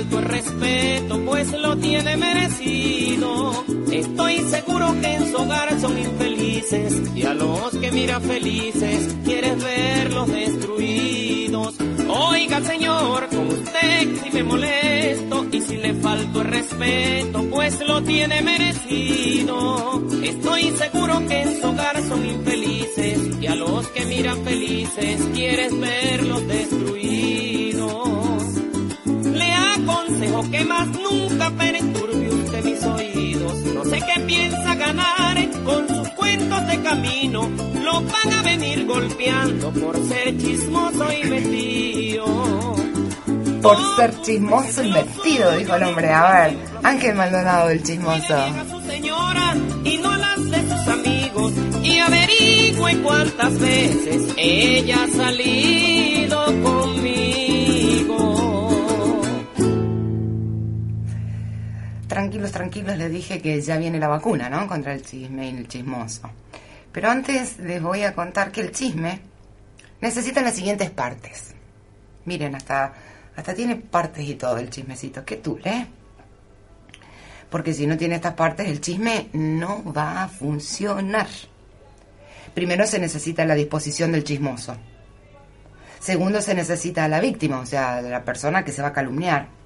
[0.00, 3.64] Falto el respeto, pues lo tiene merecido.
[3.92, 9.62] Estoy seguro que en su hogar son infelices y a los que mira felices quieres
[9.62, 11.74] verlos destruidos.
[12.08, 18.02] Oiga, señor, con usted si me molesto y si le falto el respeto, pues lo
[18.02, 20.02] tiene merecido.
[20.22, 25.78] Estoy seguro que en su hogar son infelices y a los que miran felices quieres
[25.78, 26.89] verlos destruidos.
[30.40, 33.54] Aconsejo que más nunca perturbe usted mis oídos.
[33.74, 37.50] No sé qué piensa ganar con sus cuentos de camino.
[37.82, 42.26] Lo van a venir golpeando por ser chismoso y metido.
[43.62, 46.10] Por ser chismoso y vestido, dijo el hombre.
[46.10, 48.34] A ver, Ángel Maldonado, el chismoso.
[48.34, 55.16] a su señora y no las de sus amigos y averigüe cuántas veces ella ha
[55.16, 56.59] salido
[62.40, 64.66] Tranquilos, tranquilos, les dije que ya viene la vacuna, ¿no?
[64.66, 66.30] Contra el chisme y el chismoso.
[66.90, 69.20] Pero antes les voy a contar que el chisme
[70.00, 71.54] necesita las siguientes partes.
[72.24, 72.94] Miren, hasta,
[73.36, 75.22] hasta tiene partes y todo el chismecito.
[75.22, 75.86] ¿Qué tú, eh?
[77.50, 81.28] Porque si no tiene estas partes, el chisme no va a funcionar.
[82.54, 84.78] Primero se necesita la disposición del chismoso.
[85.98, 89.59] Segundo, se necesita a la víctima, o sea, la persona que se va a calumniar.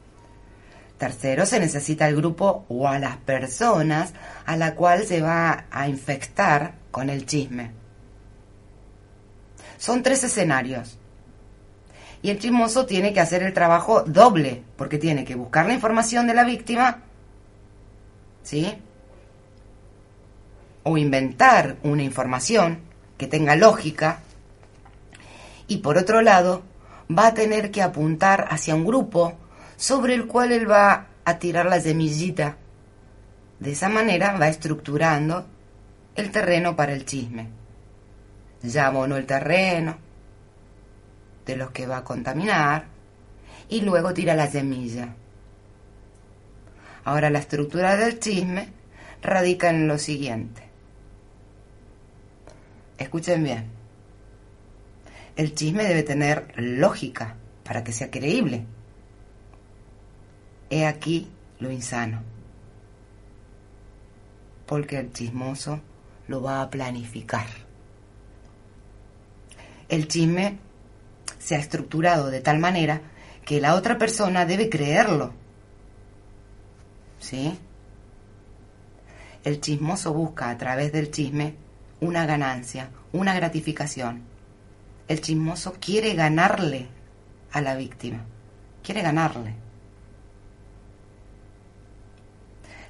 [0.99, 4.15] Tercero, se necesita el grupo o a las personas
[4.47, 7.73] a la cual se va a infectar con el chisme.
[9.77, 10.99] Son tres escenarios.
[12.23, 16.27] Y el chismoso tiene que hacer el trabajo doble, porque tiene que buscar la información
[16.27, 17.03] de la víctima,
[18.43, 18.73] ¿sí?
[20.85, 22.79] O inventar una información
[23.19, 24.21] que tenga lógica.
[25.67, 26.63] Y por otro lado,
[27.11, 29.35] va a tener que apuntar hacia un grupo
[29.77, 32.57] sobre el cual él va a tirar la semillita.
[33.61, 35.47] De esa manera va estructurando
[36.15, 37.49] el terreno para el chisme.
[38.63, 39.97] Ya abonó el terreno
[41.47, 42.87] de los que va a contaminar
[43.69, 45.15] y luego tira la semilla.
[47.05, 48.69] Ahora la estructura del chisme
[49.23, 50.63] radica en lo siguiente.
[52.99, 53.67] Escuchen bien.
[55.37, 58.65] El chisme debe tener lógica para que sea creíble.
[60.75, 62.21] He aquí lo insano.
[64.67, 65.79] Porque el chismoso
[66.27, 67.47] lo va a planificar.
[69.89, 70.59] El chisme
[71.39, 73.03] se ha estructurado de tal manera
[73.45, 75.33] que la otra persona debe creerlo.
[77.21, 77.57] ¿Sí?
[79.45, 81.55] El chismoso busca a través del chisme
[82.01, 84.25] una ganancia, una gratificación.
[85.07, 86.89] El chismoso quiere ganarle
[87.53, 88.25] a la víctima,
[88.83, 89.63] quiere ganarle.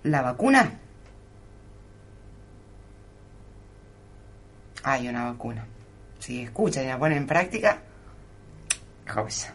[0.05, 0.81] La vacuna.
[4.83, 5.67] Hay una vacuna.
[6.19, 7.79] Si escuchan y la ponen en práctica,
[9.13, 9.55] cosa.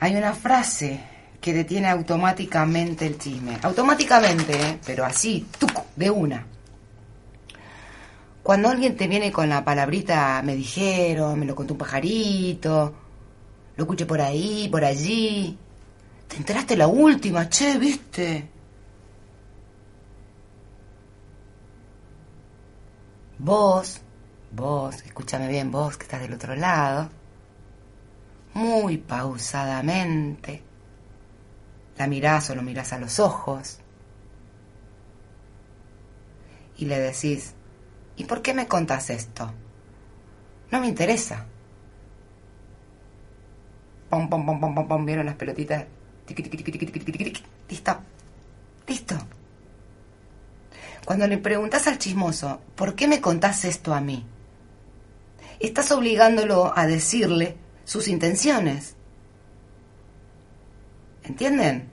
[0.00, 1.00] Hay una frase
[1.40, 3.58] que detiene automáticamente el chisme.
[3.62, 4.78] Automáticamente, ¿eh?
[4.84, 6.46] pero así, tuco, de una.
[8.42, 12.94] Cuando alguien te viene con la palabrita me dijeron, me lo contó un pajarito,
[13.76, 15.58] lo escuché por ahí, por allí,
[16.34, 18.48] te enteraste la última, che, viste.
[23.38, 24.00] Vos,
[24.50, 27.08] vos, escúchame bien, vos que estás del otro lado,
[28.54, 30.60] muy pausadamente,
[31.98, 33.78] la mirás o lo mirás a los ojos
[36.76, 37.54] y le decís,
[38.16, 39.52] ¿y por qué me contás esto?
[40.72, 41.46] No me interesa.
[44.10, 45.84] Pom, pom, pom, pom, pom, pom, vieron las pelotitas.
[47.68, 47.96] Listo.
[48.86, 49.16] Listo.
[51.04, 54.24] Cuando le preguntas al chismoso, ¿por qué me contás esto a mí?
[55.60, 58.96] Estás obligándolo a decirle sus intenciones.
[61.24, 61.90] ¿Entienden?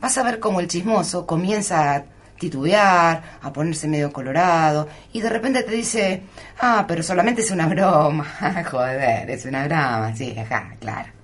[0.00, 2.04] Vas a ver cómo el chismoso comienza a
[2.38, 6.22] titubear, a ponerse medio colorado, y de repente te dice,
[6.60, 8.26] ah, pero solamente es una broma.
[8.70, 11.19] Joder, es una broma, sí, ajá, claro.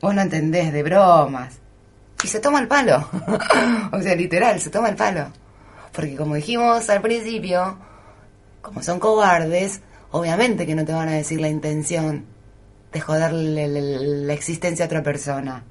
[0.00, 1.58] Vos no entendés de bromas.
[2.22, 3.08] Y se toma el palo.
[3.92, 5.28] o sea, literal, se toma el palo.
[5.92, 7.78] Porque como dijimos al principio,
[8.62, 9.80] como son cobardes,
[10.10, 12.24] obviamente que no te van a decir la intención
[12.92, 15.64] de joderle la existencia a otra persona.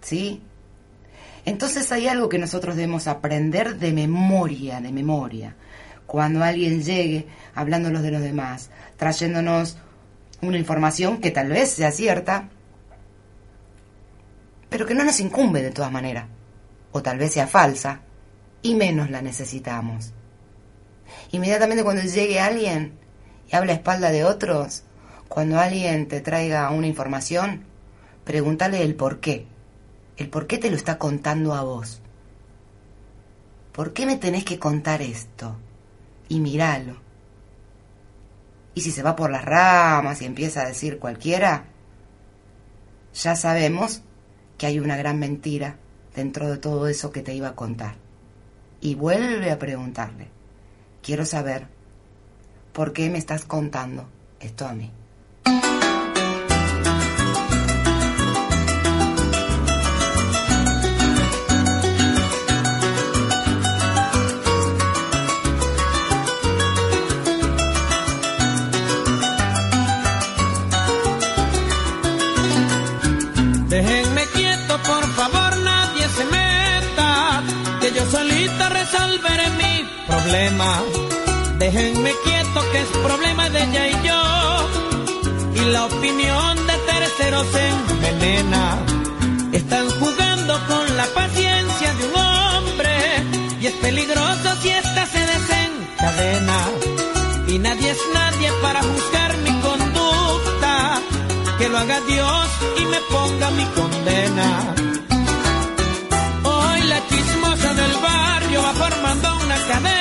[0.00, 0.42] ¿Sí?
[1.44, 5.54] Entonces hay algo que nosotros debemos aprender de memoria, de memoria.
[6.06, 9.78] Cuando alguien llegue hablándonos de los demás, trayéndonos
[10.42, 12.48] una información que tal vez sea cierta,
[14.76, 16.26] pero que no nos incumbe de todas maneras,
[16.92, 18.02] o tal vez sea falsa,
[18.60, 20.12] y menos la necesitamos.
[21.32, 22.92] Inmediatamente cuando llegue alguien
[23.50, 24.82] y habla a espalda de otros,
[25.28, 27.64] cuando alguien te traiga una información,
[28.24, 29.46] pregúntale el por qué
[30.18, 32.02] el por qué te lo está contando a vos.
[33.72, 35.56] ¿Por qué me tenés que contar esto?
[36.28, 36.98] Y míralo.
[38.74, 41.64] Y si se va por las ramas y empieza a decir cualquiera,
[43.14, 44.02] ya sabemos
[44.58, 45.76] que hay una gran mentira
[46.14, 47.96] dentro de todo eso que te iba a contar.
[48.80, 50.28] Y vuelve a preguntarle,
[51.02, 51.66] quiero saber,
[52.72, 54.08] ¿por qué me estás contando
[54.40, 54.90] esto a mí?
[80.06, 80.82] Problema.
[81.58, 84.22] Déjenme quieto, que es problema de ella y yo,
[85.54, 88.78] y la opinión de terceros envenena.
[89.52, 92.94] Están jugando con la paciencia de un hombre,
[93.60, 96.58] y es peligroso si esta se desencadena.
[97.48, 101.00] Y nadie es nadie para juzgar mi conducta
[101.58, 102.46] que lo haga Dios
[102.80, 104.74] y me ponga mi condena.
[106.44, 109.95] Hoy la chismosa del barrio va formando una cadena,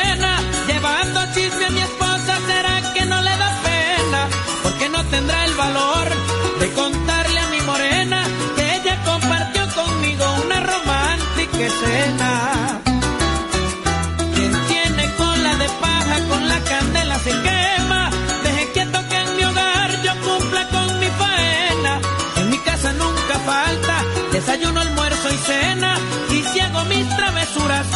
[14.35, 18.09] Quien tiene cola de paja con la candela se quema,
[18.43, 21.99] deje quieto que en mi hogar yo cumpla con mi faena.
[22.37, 24.03] En mi casa nunca falta
[24.35, 25.97] desayuno, almuerzo y cena.
[26.29, 27.87] Y si hago mis travesuras,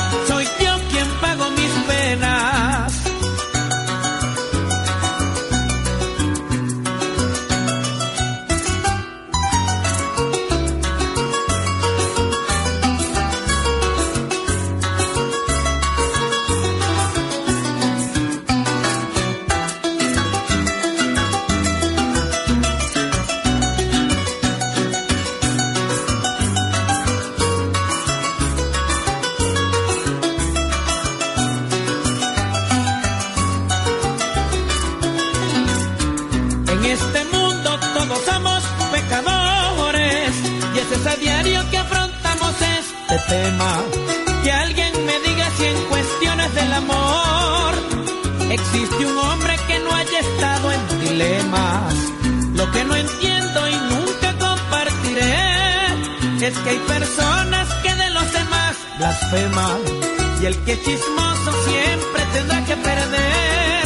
[60.49, 63.83] el que chismoso siempre tendrá que perder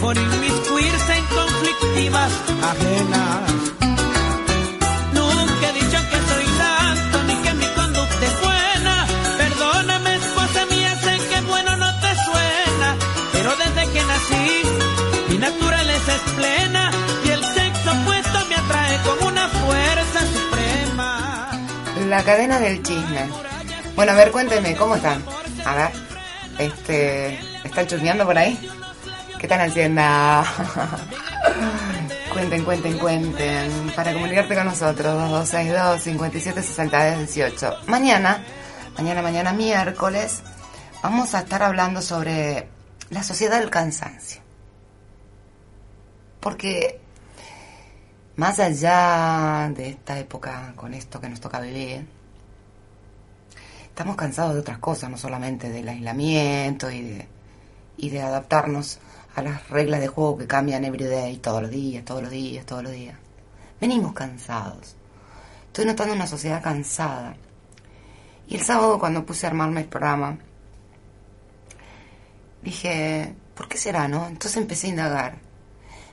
[0.00, 2.32] por inmiscuirse en conflictivas
[2.72, 3.50] ajenas.
[5.12, 9.06] Nunca he dicho que soy santo ni que mi conducta es buena.
[9.38, 12.88] Perdóname, esposa mía, sé que bueno no te suena,
[13.32, 14.62] pero desde que nací
[15.30, 16.90] mi naturaleza es plena
[17.24, 21.50] y el sexo opuesto me atrae con una fuerza suprema.
[22.08, 23.30] La cadena del chisme.
[23.96, 25.24] Bueno, a ver, cuéntenme, ¿cómo están?
[25.64, 26.03] A ver,
[26.58, 28.58] este, ¿están chusmeando por ahí?
[29.38, 30.02] ¿Qué están haciendo?
[32.32, 33.92] cuenten, cuenten, cuenten.
[33.94, 37.76] Para comunicarte con nosotros, 2262 5760 18.
[37.86, 38.44] Mañana,
[38.96, 40.42] mañana, mañana, miércoles,
[41.02, 42.68] vamos a estar hablando sobre
[43.10, 44.42] la sociedad del cansancio.
[46.40, 47.00] Porque
[48.36, 52.06] más allá de esta época, con esto que nos toca vivir,
[53.94, 57.28] estamos cansados de otras cosas, no solamente del aislamiento y de,
[57.96, 58.98] y de adaptarnos
[59.36, 62.66] a las reglas de juego que cambian every day, todos los días, todos los días,
[62.66, 63.16] todos los días.
[63.80, 64.96] Venimos cansados.
[65.68, 67.36] Estoy notando una sociedad cansada.
[68.48, 70.38] Y el sábado cuando puse a armarme el programa,
[72.62, 74.26] dije, ¿por qué será, no?
[74.26, 75.38] Entonces empecé a indagar.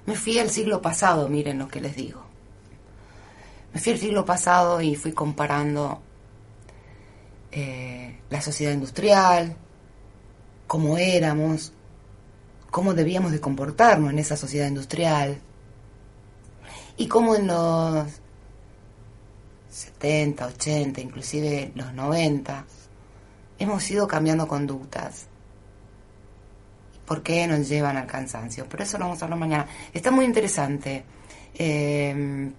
[0.06, 2.24] Me fui al siglo pasado, miren lo que les digo.
[3.74, 6.04] Me fui al siglo pasado y fui comparando
[7.52, 9.56] eh, la sociedad industrial,
[10.68, 11.74] cómo éramos,
[12.70, 15.42] cómo debíamos de comportarnos en esa sociedad industrial
[16.98, 18.08] y cómo en los
[19.70, 22.66] 70, 80, inclusive los 90,
[23.60, 25.28] hemos ido cambiando conductas.
[27.06, 28.66] ¿Por qué nos llevan al cansancio?
[28.70, 29.68] Pero eso lo vamos a hablar mañana.
[29.94, 31.04] Está muy interesante.
[31.54, 32.52] Eh,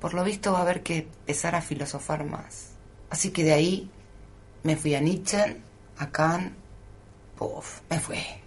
[0.00, 2.65] por lo visto va a haber que empezar a filosofar más.
[3.10, 3.90] Así que de ahí
[4.62, 5.60] me fui a Nietzsche,
[5.98, 6.52] a Kant,
[7.36, 8.45] puff, me fui.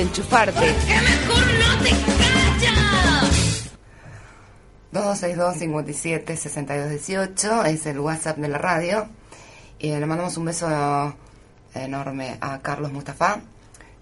[0.00, 0.60] Desenchufarte.
[0.60, 3.70] mejor no te callas?
[4.92, 9.08] 2262 57 62 18 es el WhatsApp de la radio.
[9.78, 11.14] Y le mandamos un beso
[11.74, 13.40] enorme a Carlos Mustafa.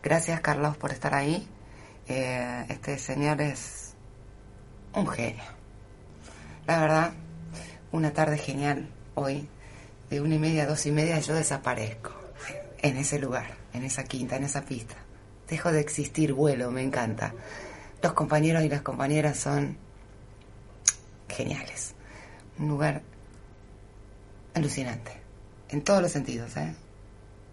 [0.02, 1.48] Gracias, Carlos, por estar ahí.
[2.06, 3.94] Eh, este señor es
[4.94, 5.44] un genio.
[6.66, 7.12] La verdad,
[7.90, 9.48] una tarde genial hoy.
[10.10, 12.12] De una y media a dos y media yo desaparezco
[12.78, 14.94] en ese lugar, en esa quinta, en esa pista.
[15.48, 17.34] Dejo de existir, vuelo, me encanta.
[18.02, 19.76] Los compañeros y las compañeras son
[21.28, 21.94] geniales.
[22.58, 23.02] Un lugar
[24.54, 25.12] alucinante.
[25.70, 26.74] En todos los sentidos, ¿eh?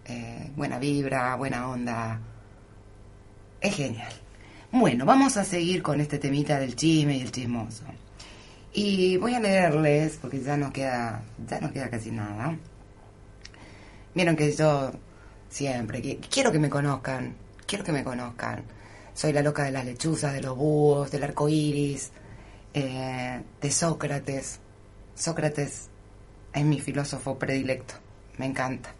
[0.06, 2.20] Eh, buena vibra, buena onda.
[3.60, 4.12] Es genial.
[4.72, 7.84] Bueno, vamos a seguir con este temita del chisme y el chismoso.
[8.72, 12.56] Y voy a leerles, porque ya no queda, ya no queda casi nada.
[14.14, 14.92] Vieron que yo
[15.48, 17.34] siempre quiero que me conozcan,
[17.66, 18.64] quiero que me conozcan.
[19.14, 22.10] Soy la loca de las lechuzas, de los búhos, del arco iris,
[22.74, 24.60] eh, de Sócrates.
[25.14, 25.88] Sócrates
[26.52, 27.94] es mi filósofo predilecto,
[28.38, 28.90] me encanta.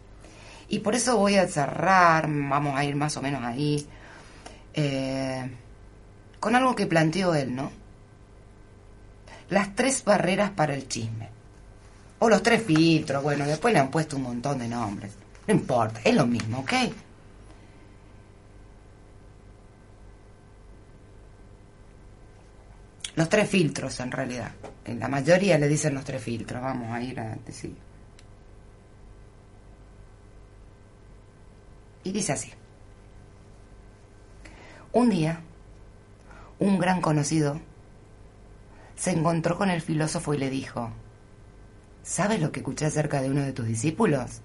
[0.69, 3.87] Y por eso voy a cerrar, vamos a ir más o menos ahí,
[4.73, 5.49] eh,
[6.39, 7.71] con algo que planteó él, ¿no?
[9.49, 11.29] Las tres barreras para el chisme.
[12.19, 15.13] O los tres filtros, bueno, después le han puesto un montón de nombres.
[15.47, 16.73] No importa, es lo mismo, ¿ok?
[23.17, 24.51] Los tres filtros, en realidad.
[24.85, 26.61] En la mayoría le dicen los tres filtros.
[26.61, 27.75] Vamos a ir a decir.
[32.03, 32.51] Y dice así.
[34.93, 35.41] Un día,
[36.59, 37.59] un gran conocido
[38.95, 40.91] se encontró con el filósofo y le dijo,
[42.03, 44.41] ¿sabes lo que escuché acerca de uno de tus discípulos?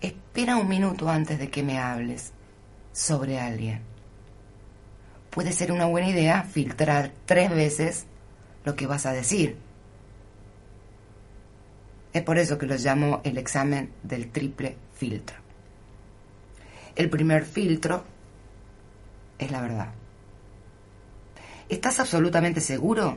[0.00, 2.32] Espera un minuto antes de que me hables
[2.92, 3.91] sobre alguien.
[5.32, 8.04] Puede ser una buena idea filtrar tres veces
[8.66, 9.56] lo que vas a decir.
[12.12, 15.36] Es por eso que lo llamo el examen del triple filtro.
[16.94, 18.04] El primer filtro
[19.38, 19.88] es la verdad.
[21.70, 23.16] ¿Estás absolutamente seguro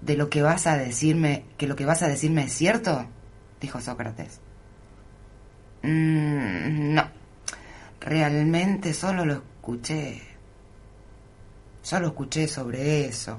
[0.00, 3.06] de lo que vas a decirme, que lo que vas a decirme es cierto?
[3.60, 4.40] dijo Sócrates.
[5.82, 7.10] "Mm, no,
[8.00, 10.31] realmente solo lo escuché.
[11.82, 13.38] Solo escuché sobre eso.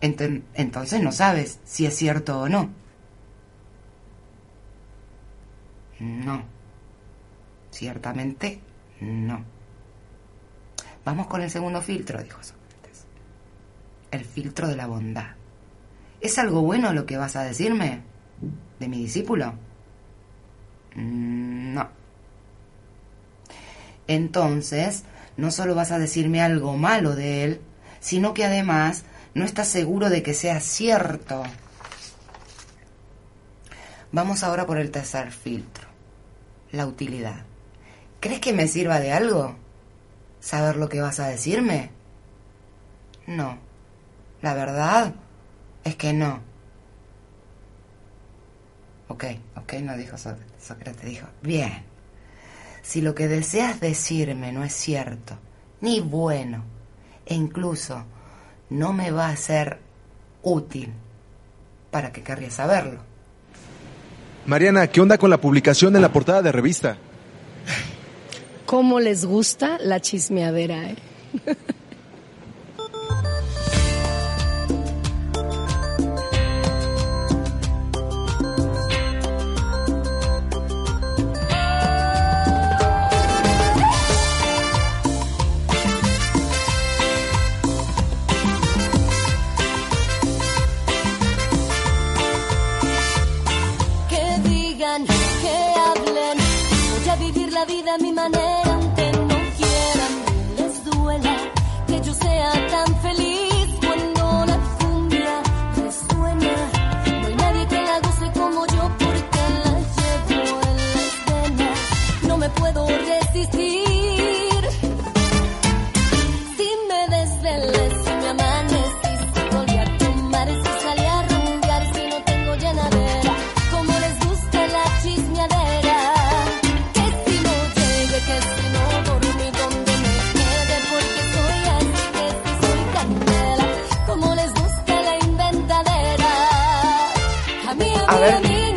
[0.00, 2.70] Entonces no sabes si es cierto o no.
[6.00, 6.42] No.
[7.70, 8.60] Ciertamente
[9.00, 9.44] no.
[11.04, 13.04] Vamos con el segundo filtro, dijo Sócrates.
[14.10, 15.30] El filtro de la bondad.
[16.20, 18.00] ¿Es algo bueno lo que vas a decirme?
[18.78, 19.54] ¿De mi discípulo?
[20.94, 21.88] Mm, No.
[24.08, 25.04] Entonces,
[25.36, 27.60] no solo vas a decirme algo malo de él,
[28.00, 29.04] sino que además
[29.34, 31.42] no estás seguro de que sea cierto.
[34.10, 35.88] Vamos ahora por el tercer filtro,
[36.70, 37.44] la utilidad.
[38.20, 39.56] ¿Crees que me sirva de algo?
[40.40, 41.90] ¿Saber lo que vas a decirme?
[43.26, 43.58] No.
[44.42, 45.14] La verdad
[45.84, 46.40] es que no.
[49.08, 49.24] Ok,
[49.56, 51.04] ok, no dijo Sócrates.
[51.04, 51.91] Dijo, bien.
[52.82, 55.38] Si lo que deseas decirme no es cierto,
[55.80, 56.64] ni bueno,
[57.24, 58.04] e incluso
[58.70, 59.78] no me va a ser
[60.42, 60.92] útil,
[61.90, 63.00] ¿para qué querría saberlo?
[64.46, 66.96] Mariana, ¿qué onda con la publicación en la portada de revista?
[68.66, 70.90] ¿Cómo les gusta la chismeadera?
[70.90, 70.96] eh?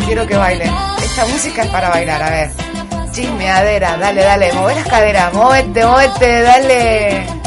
[0.06, 0.72] quiero que bailen.
[1.04, 2.52] Esta música es para bailar, a ver.
[3.12, 7.45] Chismeadera, dale, dale, mueve las caderas, muévete, muévete, dale.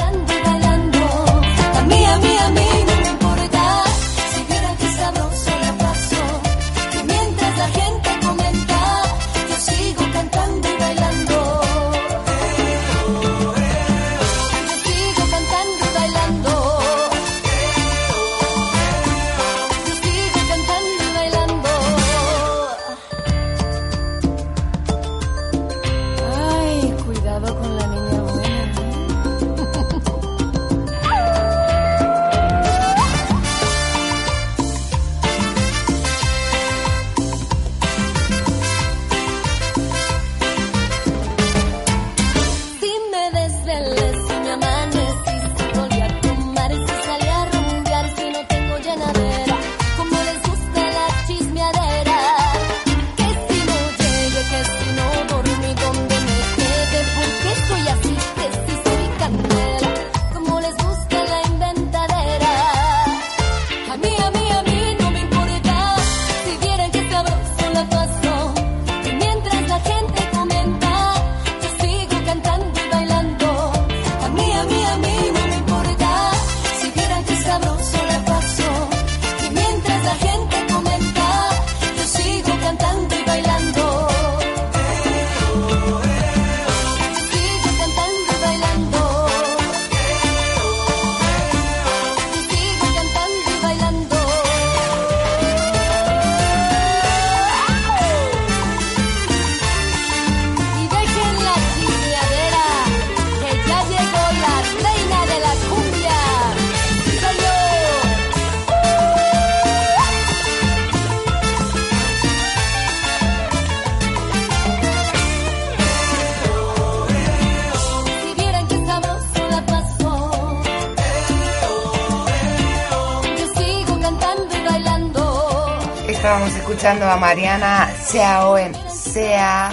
[126.28, 129.70] Estábamos escuchando a Mariana Seaoen, Sea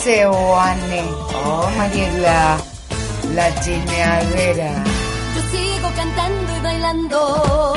[0.00, 1.02] Seoane.
[1.44, 2.56] Oh, Mariela,
[3.34, 4.72] la chismeadera.
[5.34, 7.74] Yo sigo cantando y bailando.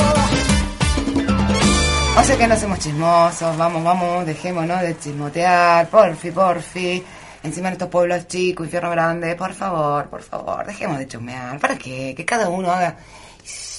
[2.17, 7.03] O sea que no somos chismosos, vamos, vamos, dejémonos de chismotear, porfi, porfi.
[7.43, 11.59] Encima en estos pueblos chicos, infierno grande, por favor, por favor, dejemos de chusmear.
[11.59, 12.13] ¿Para qué?
[12.15, 12.95] Que cada uno haga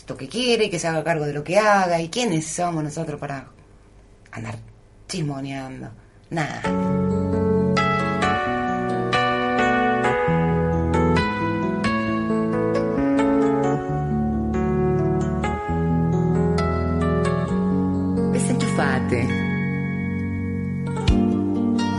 [0.06, 1.98] lo que quiere y que se haga cargo de lo que haga.
[2.02, 3.46] ¿Y quiénes somos nosotros para
[4.32, 4.56] andar
[5.08, 5.90] chismoneando?
[6.30, 6.62] Nada.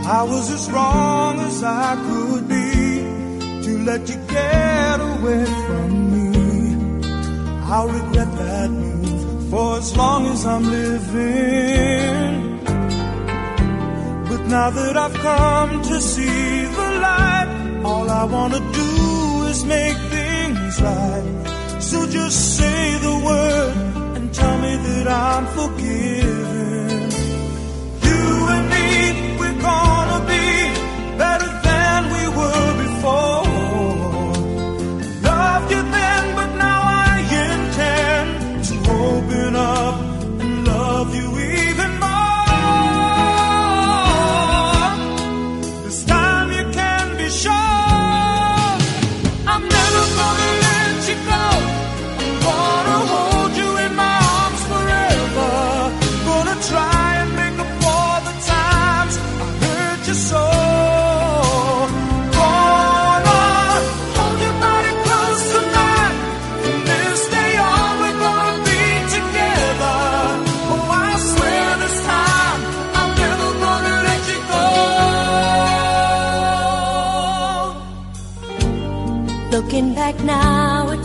[0.06, 3.00] I was as wrong as I could be
[3.64, 7.04] to let you get away from me.
[7.64, 8.70] I'll regret that
[9.54, 12.34] for as long as I'm living.
[14.28, 17.50] But now that I've come to see the light,
[17.88, 18.92] all I wanna do
[19.52, 21.26] is make things right.
[21.88, 23.76] So just say the word
[24.16, 26.98] and tell me that I'm forgiven.
[28.08, 28.24] You
[28.54, 28.88] and me,
[29.40, 30.03] we're gonna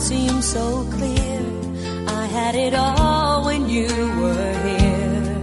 [0.09, 1.39] seems so clear.
[2.21, 3.89] I had it all when you
[4.21, 5.35] were here.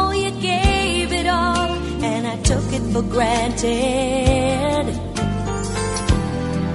[0.00, 1.70] Oh, you gave it all,
[2.10, 4.84] and I took it for granted.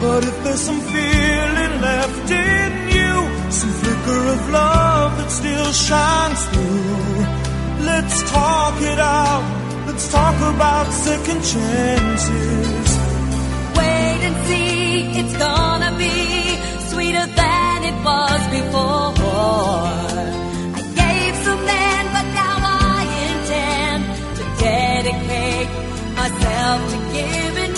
[0.04, 3.14] But if there's some feeling left in you,
[3.60, 9.46] some flicker of love that still shines through, let's talk it out.
[9.88, 12.90] Let's talk about second chances.
[13.80, 16.29] Wait and see, it's gonna be sweeter than it
[18.04, 19.94] was before.
[20.80, 24.04] I gave some men, but now I intend
[24.38, 25.70] to dedicate
[26.16, 27.69] myself to giving.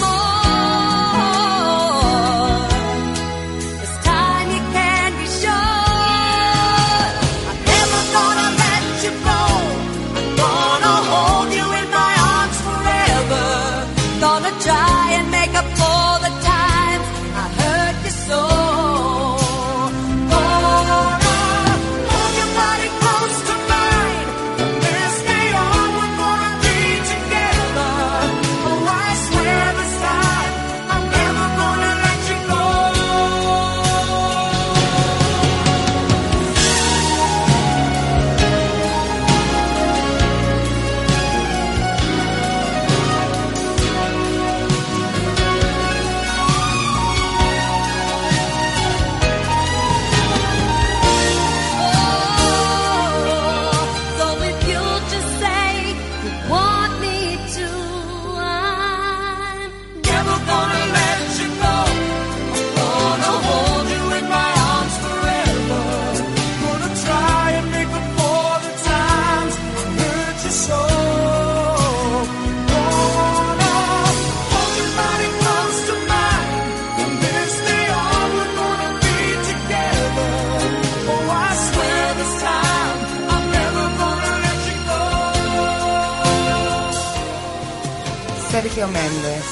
[88.81, 89.45] Sergio Méndez.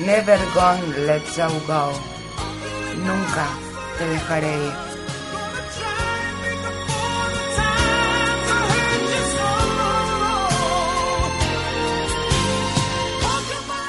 [0.00, 1.92] Never gonna let you go.
[2.96, 3.46] Nunca
[3.98, 4.72] te dejaré ir.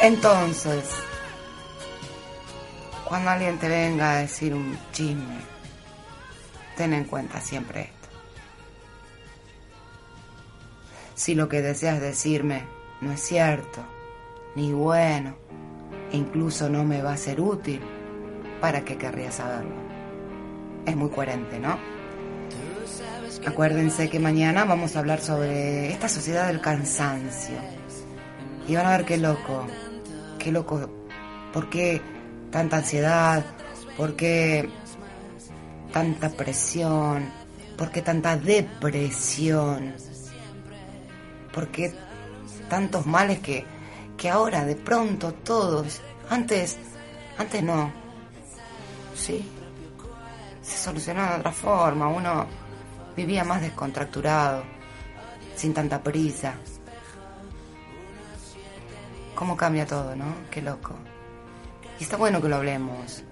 [0.01, 0.89] Entonces,
[3.05, 5.37] cuando alguien te venga a decir un chisme,
[6.75, 8.07] ten en cuenta siempre esto.
[11.13, 12.65] Si lo que deseas decirme
[13.01, 13.92] no es cierto,
[14.55, 15.35] ni bueno,
[16.11, 17.81] e incluso no me va a ser útil,
[18.61, 19.75] ¿para qué querría saberlo?
[20.85, 21.77] Es muy coherente, ¿no?
[23.45, 27.57] Acuérdense que mañana vamos a hablar sobre esta sociedad del cansancio.
[28.67, 29.65] Y van a ver qué loco,
[30.39, 30.89] qué loco,
[31.51, 32.01] ¿por qué
[32.51, 33.43] tanta ansiedad?
[33.97, 34.69] ¿Por qué
[35.91, 37.29] tanta presión?
[37.77, 39.93] ¿Por qué tanta depresión?
[41.53, 41.93] ¿Por qué
[42.69, 43.65] tantos males que,
[44.17, 46.77] que ahora de pronto todos, antes,
[47.37, 47.91] antes no,
[49.15, 49.49] sí,
[50.61, 52.47] se solucionaba de otra forma, uno
[53.15, 54.63] vivía más descontracturado,
[55.55, 56.55] sin tanta prisa.
[59.35, 60.35] ¿Cómo cambia todo, no?
[60.49, 60.95] Qué loco.
[61.99, 63.23] Y está bueno que lo hablemos,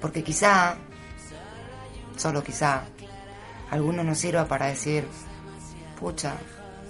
[0.00, 0.76] porque quizá,
[2.16, 2.82] solo quizá,
[3.70, 5.06] alguno nos sirva para decir,
[5.98, 6.34] pucha,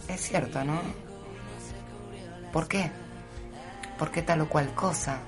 [0.08, 0.80] es cierto, ¿no?
[2.52, 2.90] ¿Por qué?
[3.98, 5.18] ¿Por qué tal o cual cosa?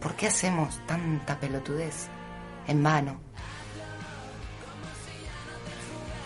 [0.00, 2.08] ¿Por qué hacemos tanta pelotudez
[2.66, 3.18] en vano?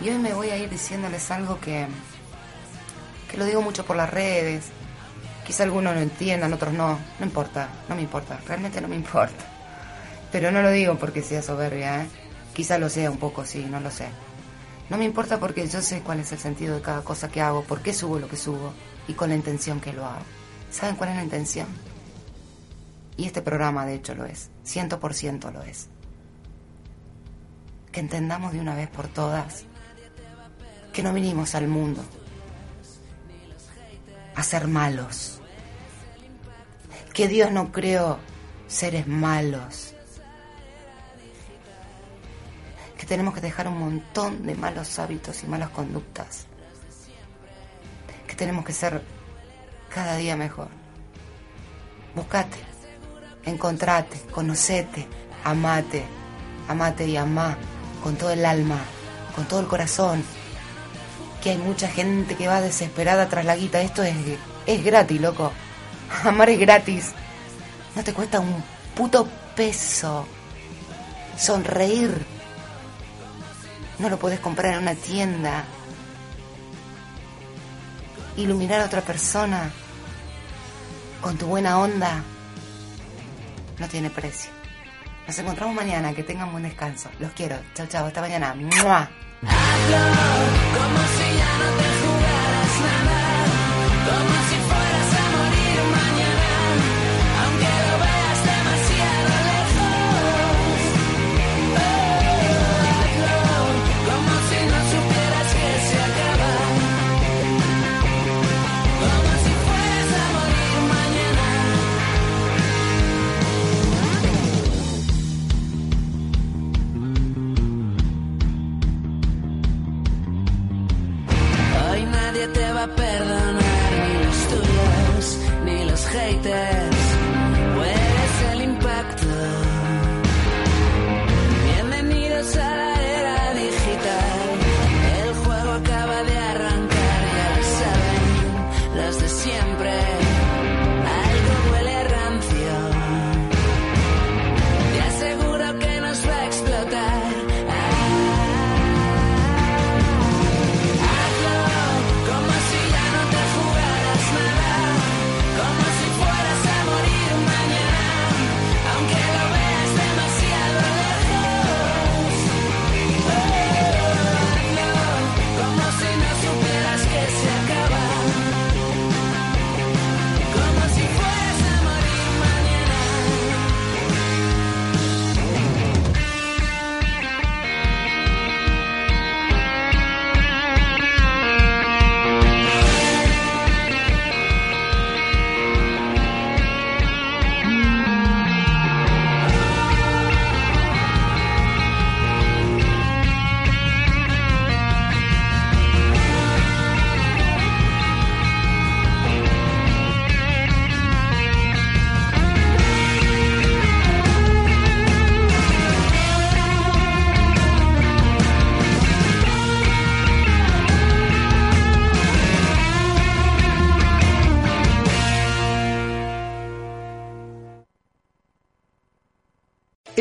[0.01, 1.87] Y hoy me voy a ir diciéndoles algo que,
[3.29, 4.65] que lo digo mucho por las redes.
[5.45, 6.99] Quizá algunos lo entiendan, otros no.
[7.19, 9.45] No importa, no me importa, realmente no me importa.
[10.31, 12.07] Pero no lo digo porque sea soberbia, ¿eh?
[12.53, 14.07] Quizá lo sea un poco, sí, no lo sé.
[14.89, 17.63] No me importa porque yo sé cuál es el sentido de cada cosa que hago,
[17.63, 18.73] por qué subo lo que subo
[19.07, 20.40] y con la intención que lo hago.
[20.71, 21.67] ¿Saben cuál es la intención?
[23.17, 25.89] Y este programa de hecho lo es, ciento por ciento lo es.
[27.91, 29.65] Que entendamos de una vez por todas
[30.93, 32.03] que no vinimos al mundo
[34.33, 35.41] a ser malos.
[37.13, 38.17] Que Dios no creó
[38.67, 39.93] seres malos.
[42.97, 46.47] Que tenemos que dejar un montón de malos hábitos y malas conductas.
[48.25, 49.01] Que tenemos que ser
[49.93, 50.67] cada día mejor.
[52.15, 52.57] Buscate,
[53.45, 55.07] encontrate, conocete,
[55.43, 56.03] amate,
[56.67, 57.57] amate y amá
[58.03, 58.79] con todo el alma,
[59.35, 60.23] con todo el corazón.
[61.41, 63.81] Que hay mucha gente que va desesperada tras la guita.
[63.81, 64.15] Esto es,
[64.65, 65.51] es gratis, loco.
[66.23, 67.11] Amar es gratis.
[67.95, 68.63] No te cuesta un
[68.95, 70.27] puto peso.
[71.37, 72.25] Sonreír.
[73.97, 75.65] No lo puedes comprar en una tienda.
[78.37, 79.69] Iluminar a otra persona
[81.21, 82.23] con tu buena onda
[83.77, 84.51] no tiene precio.
[85.27, 86.13] Nos encontramos mañana.
[86.13, 87.09] Que tengan buen descanso.
[87.19, 87.57] Los quiero.
[87.73, 88.05] Chao, chao.
[88.05, 88.55] Hasta mañana.
[88.55, 89.09] ¡Mua!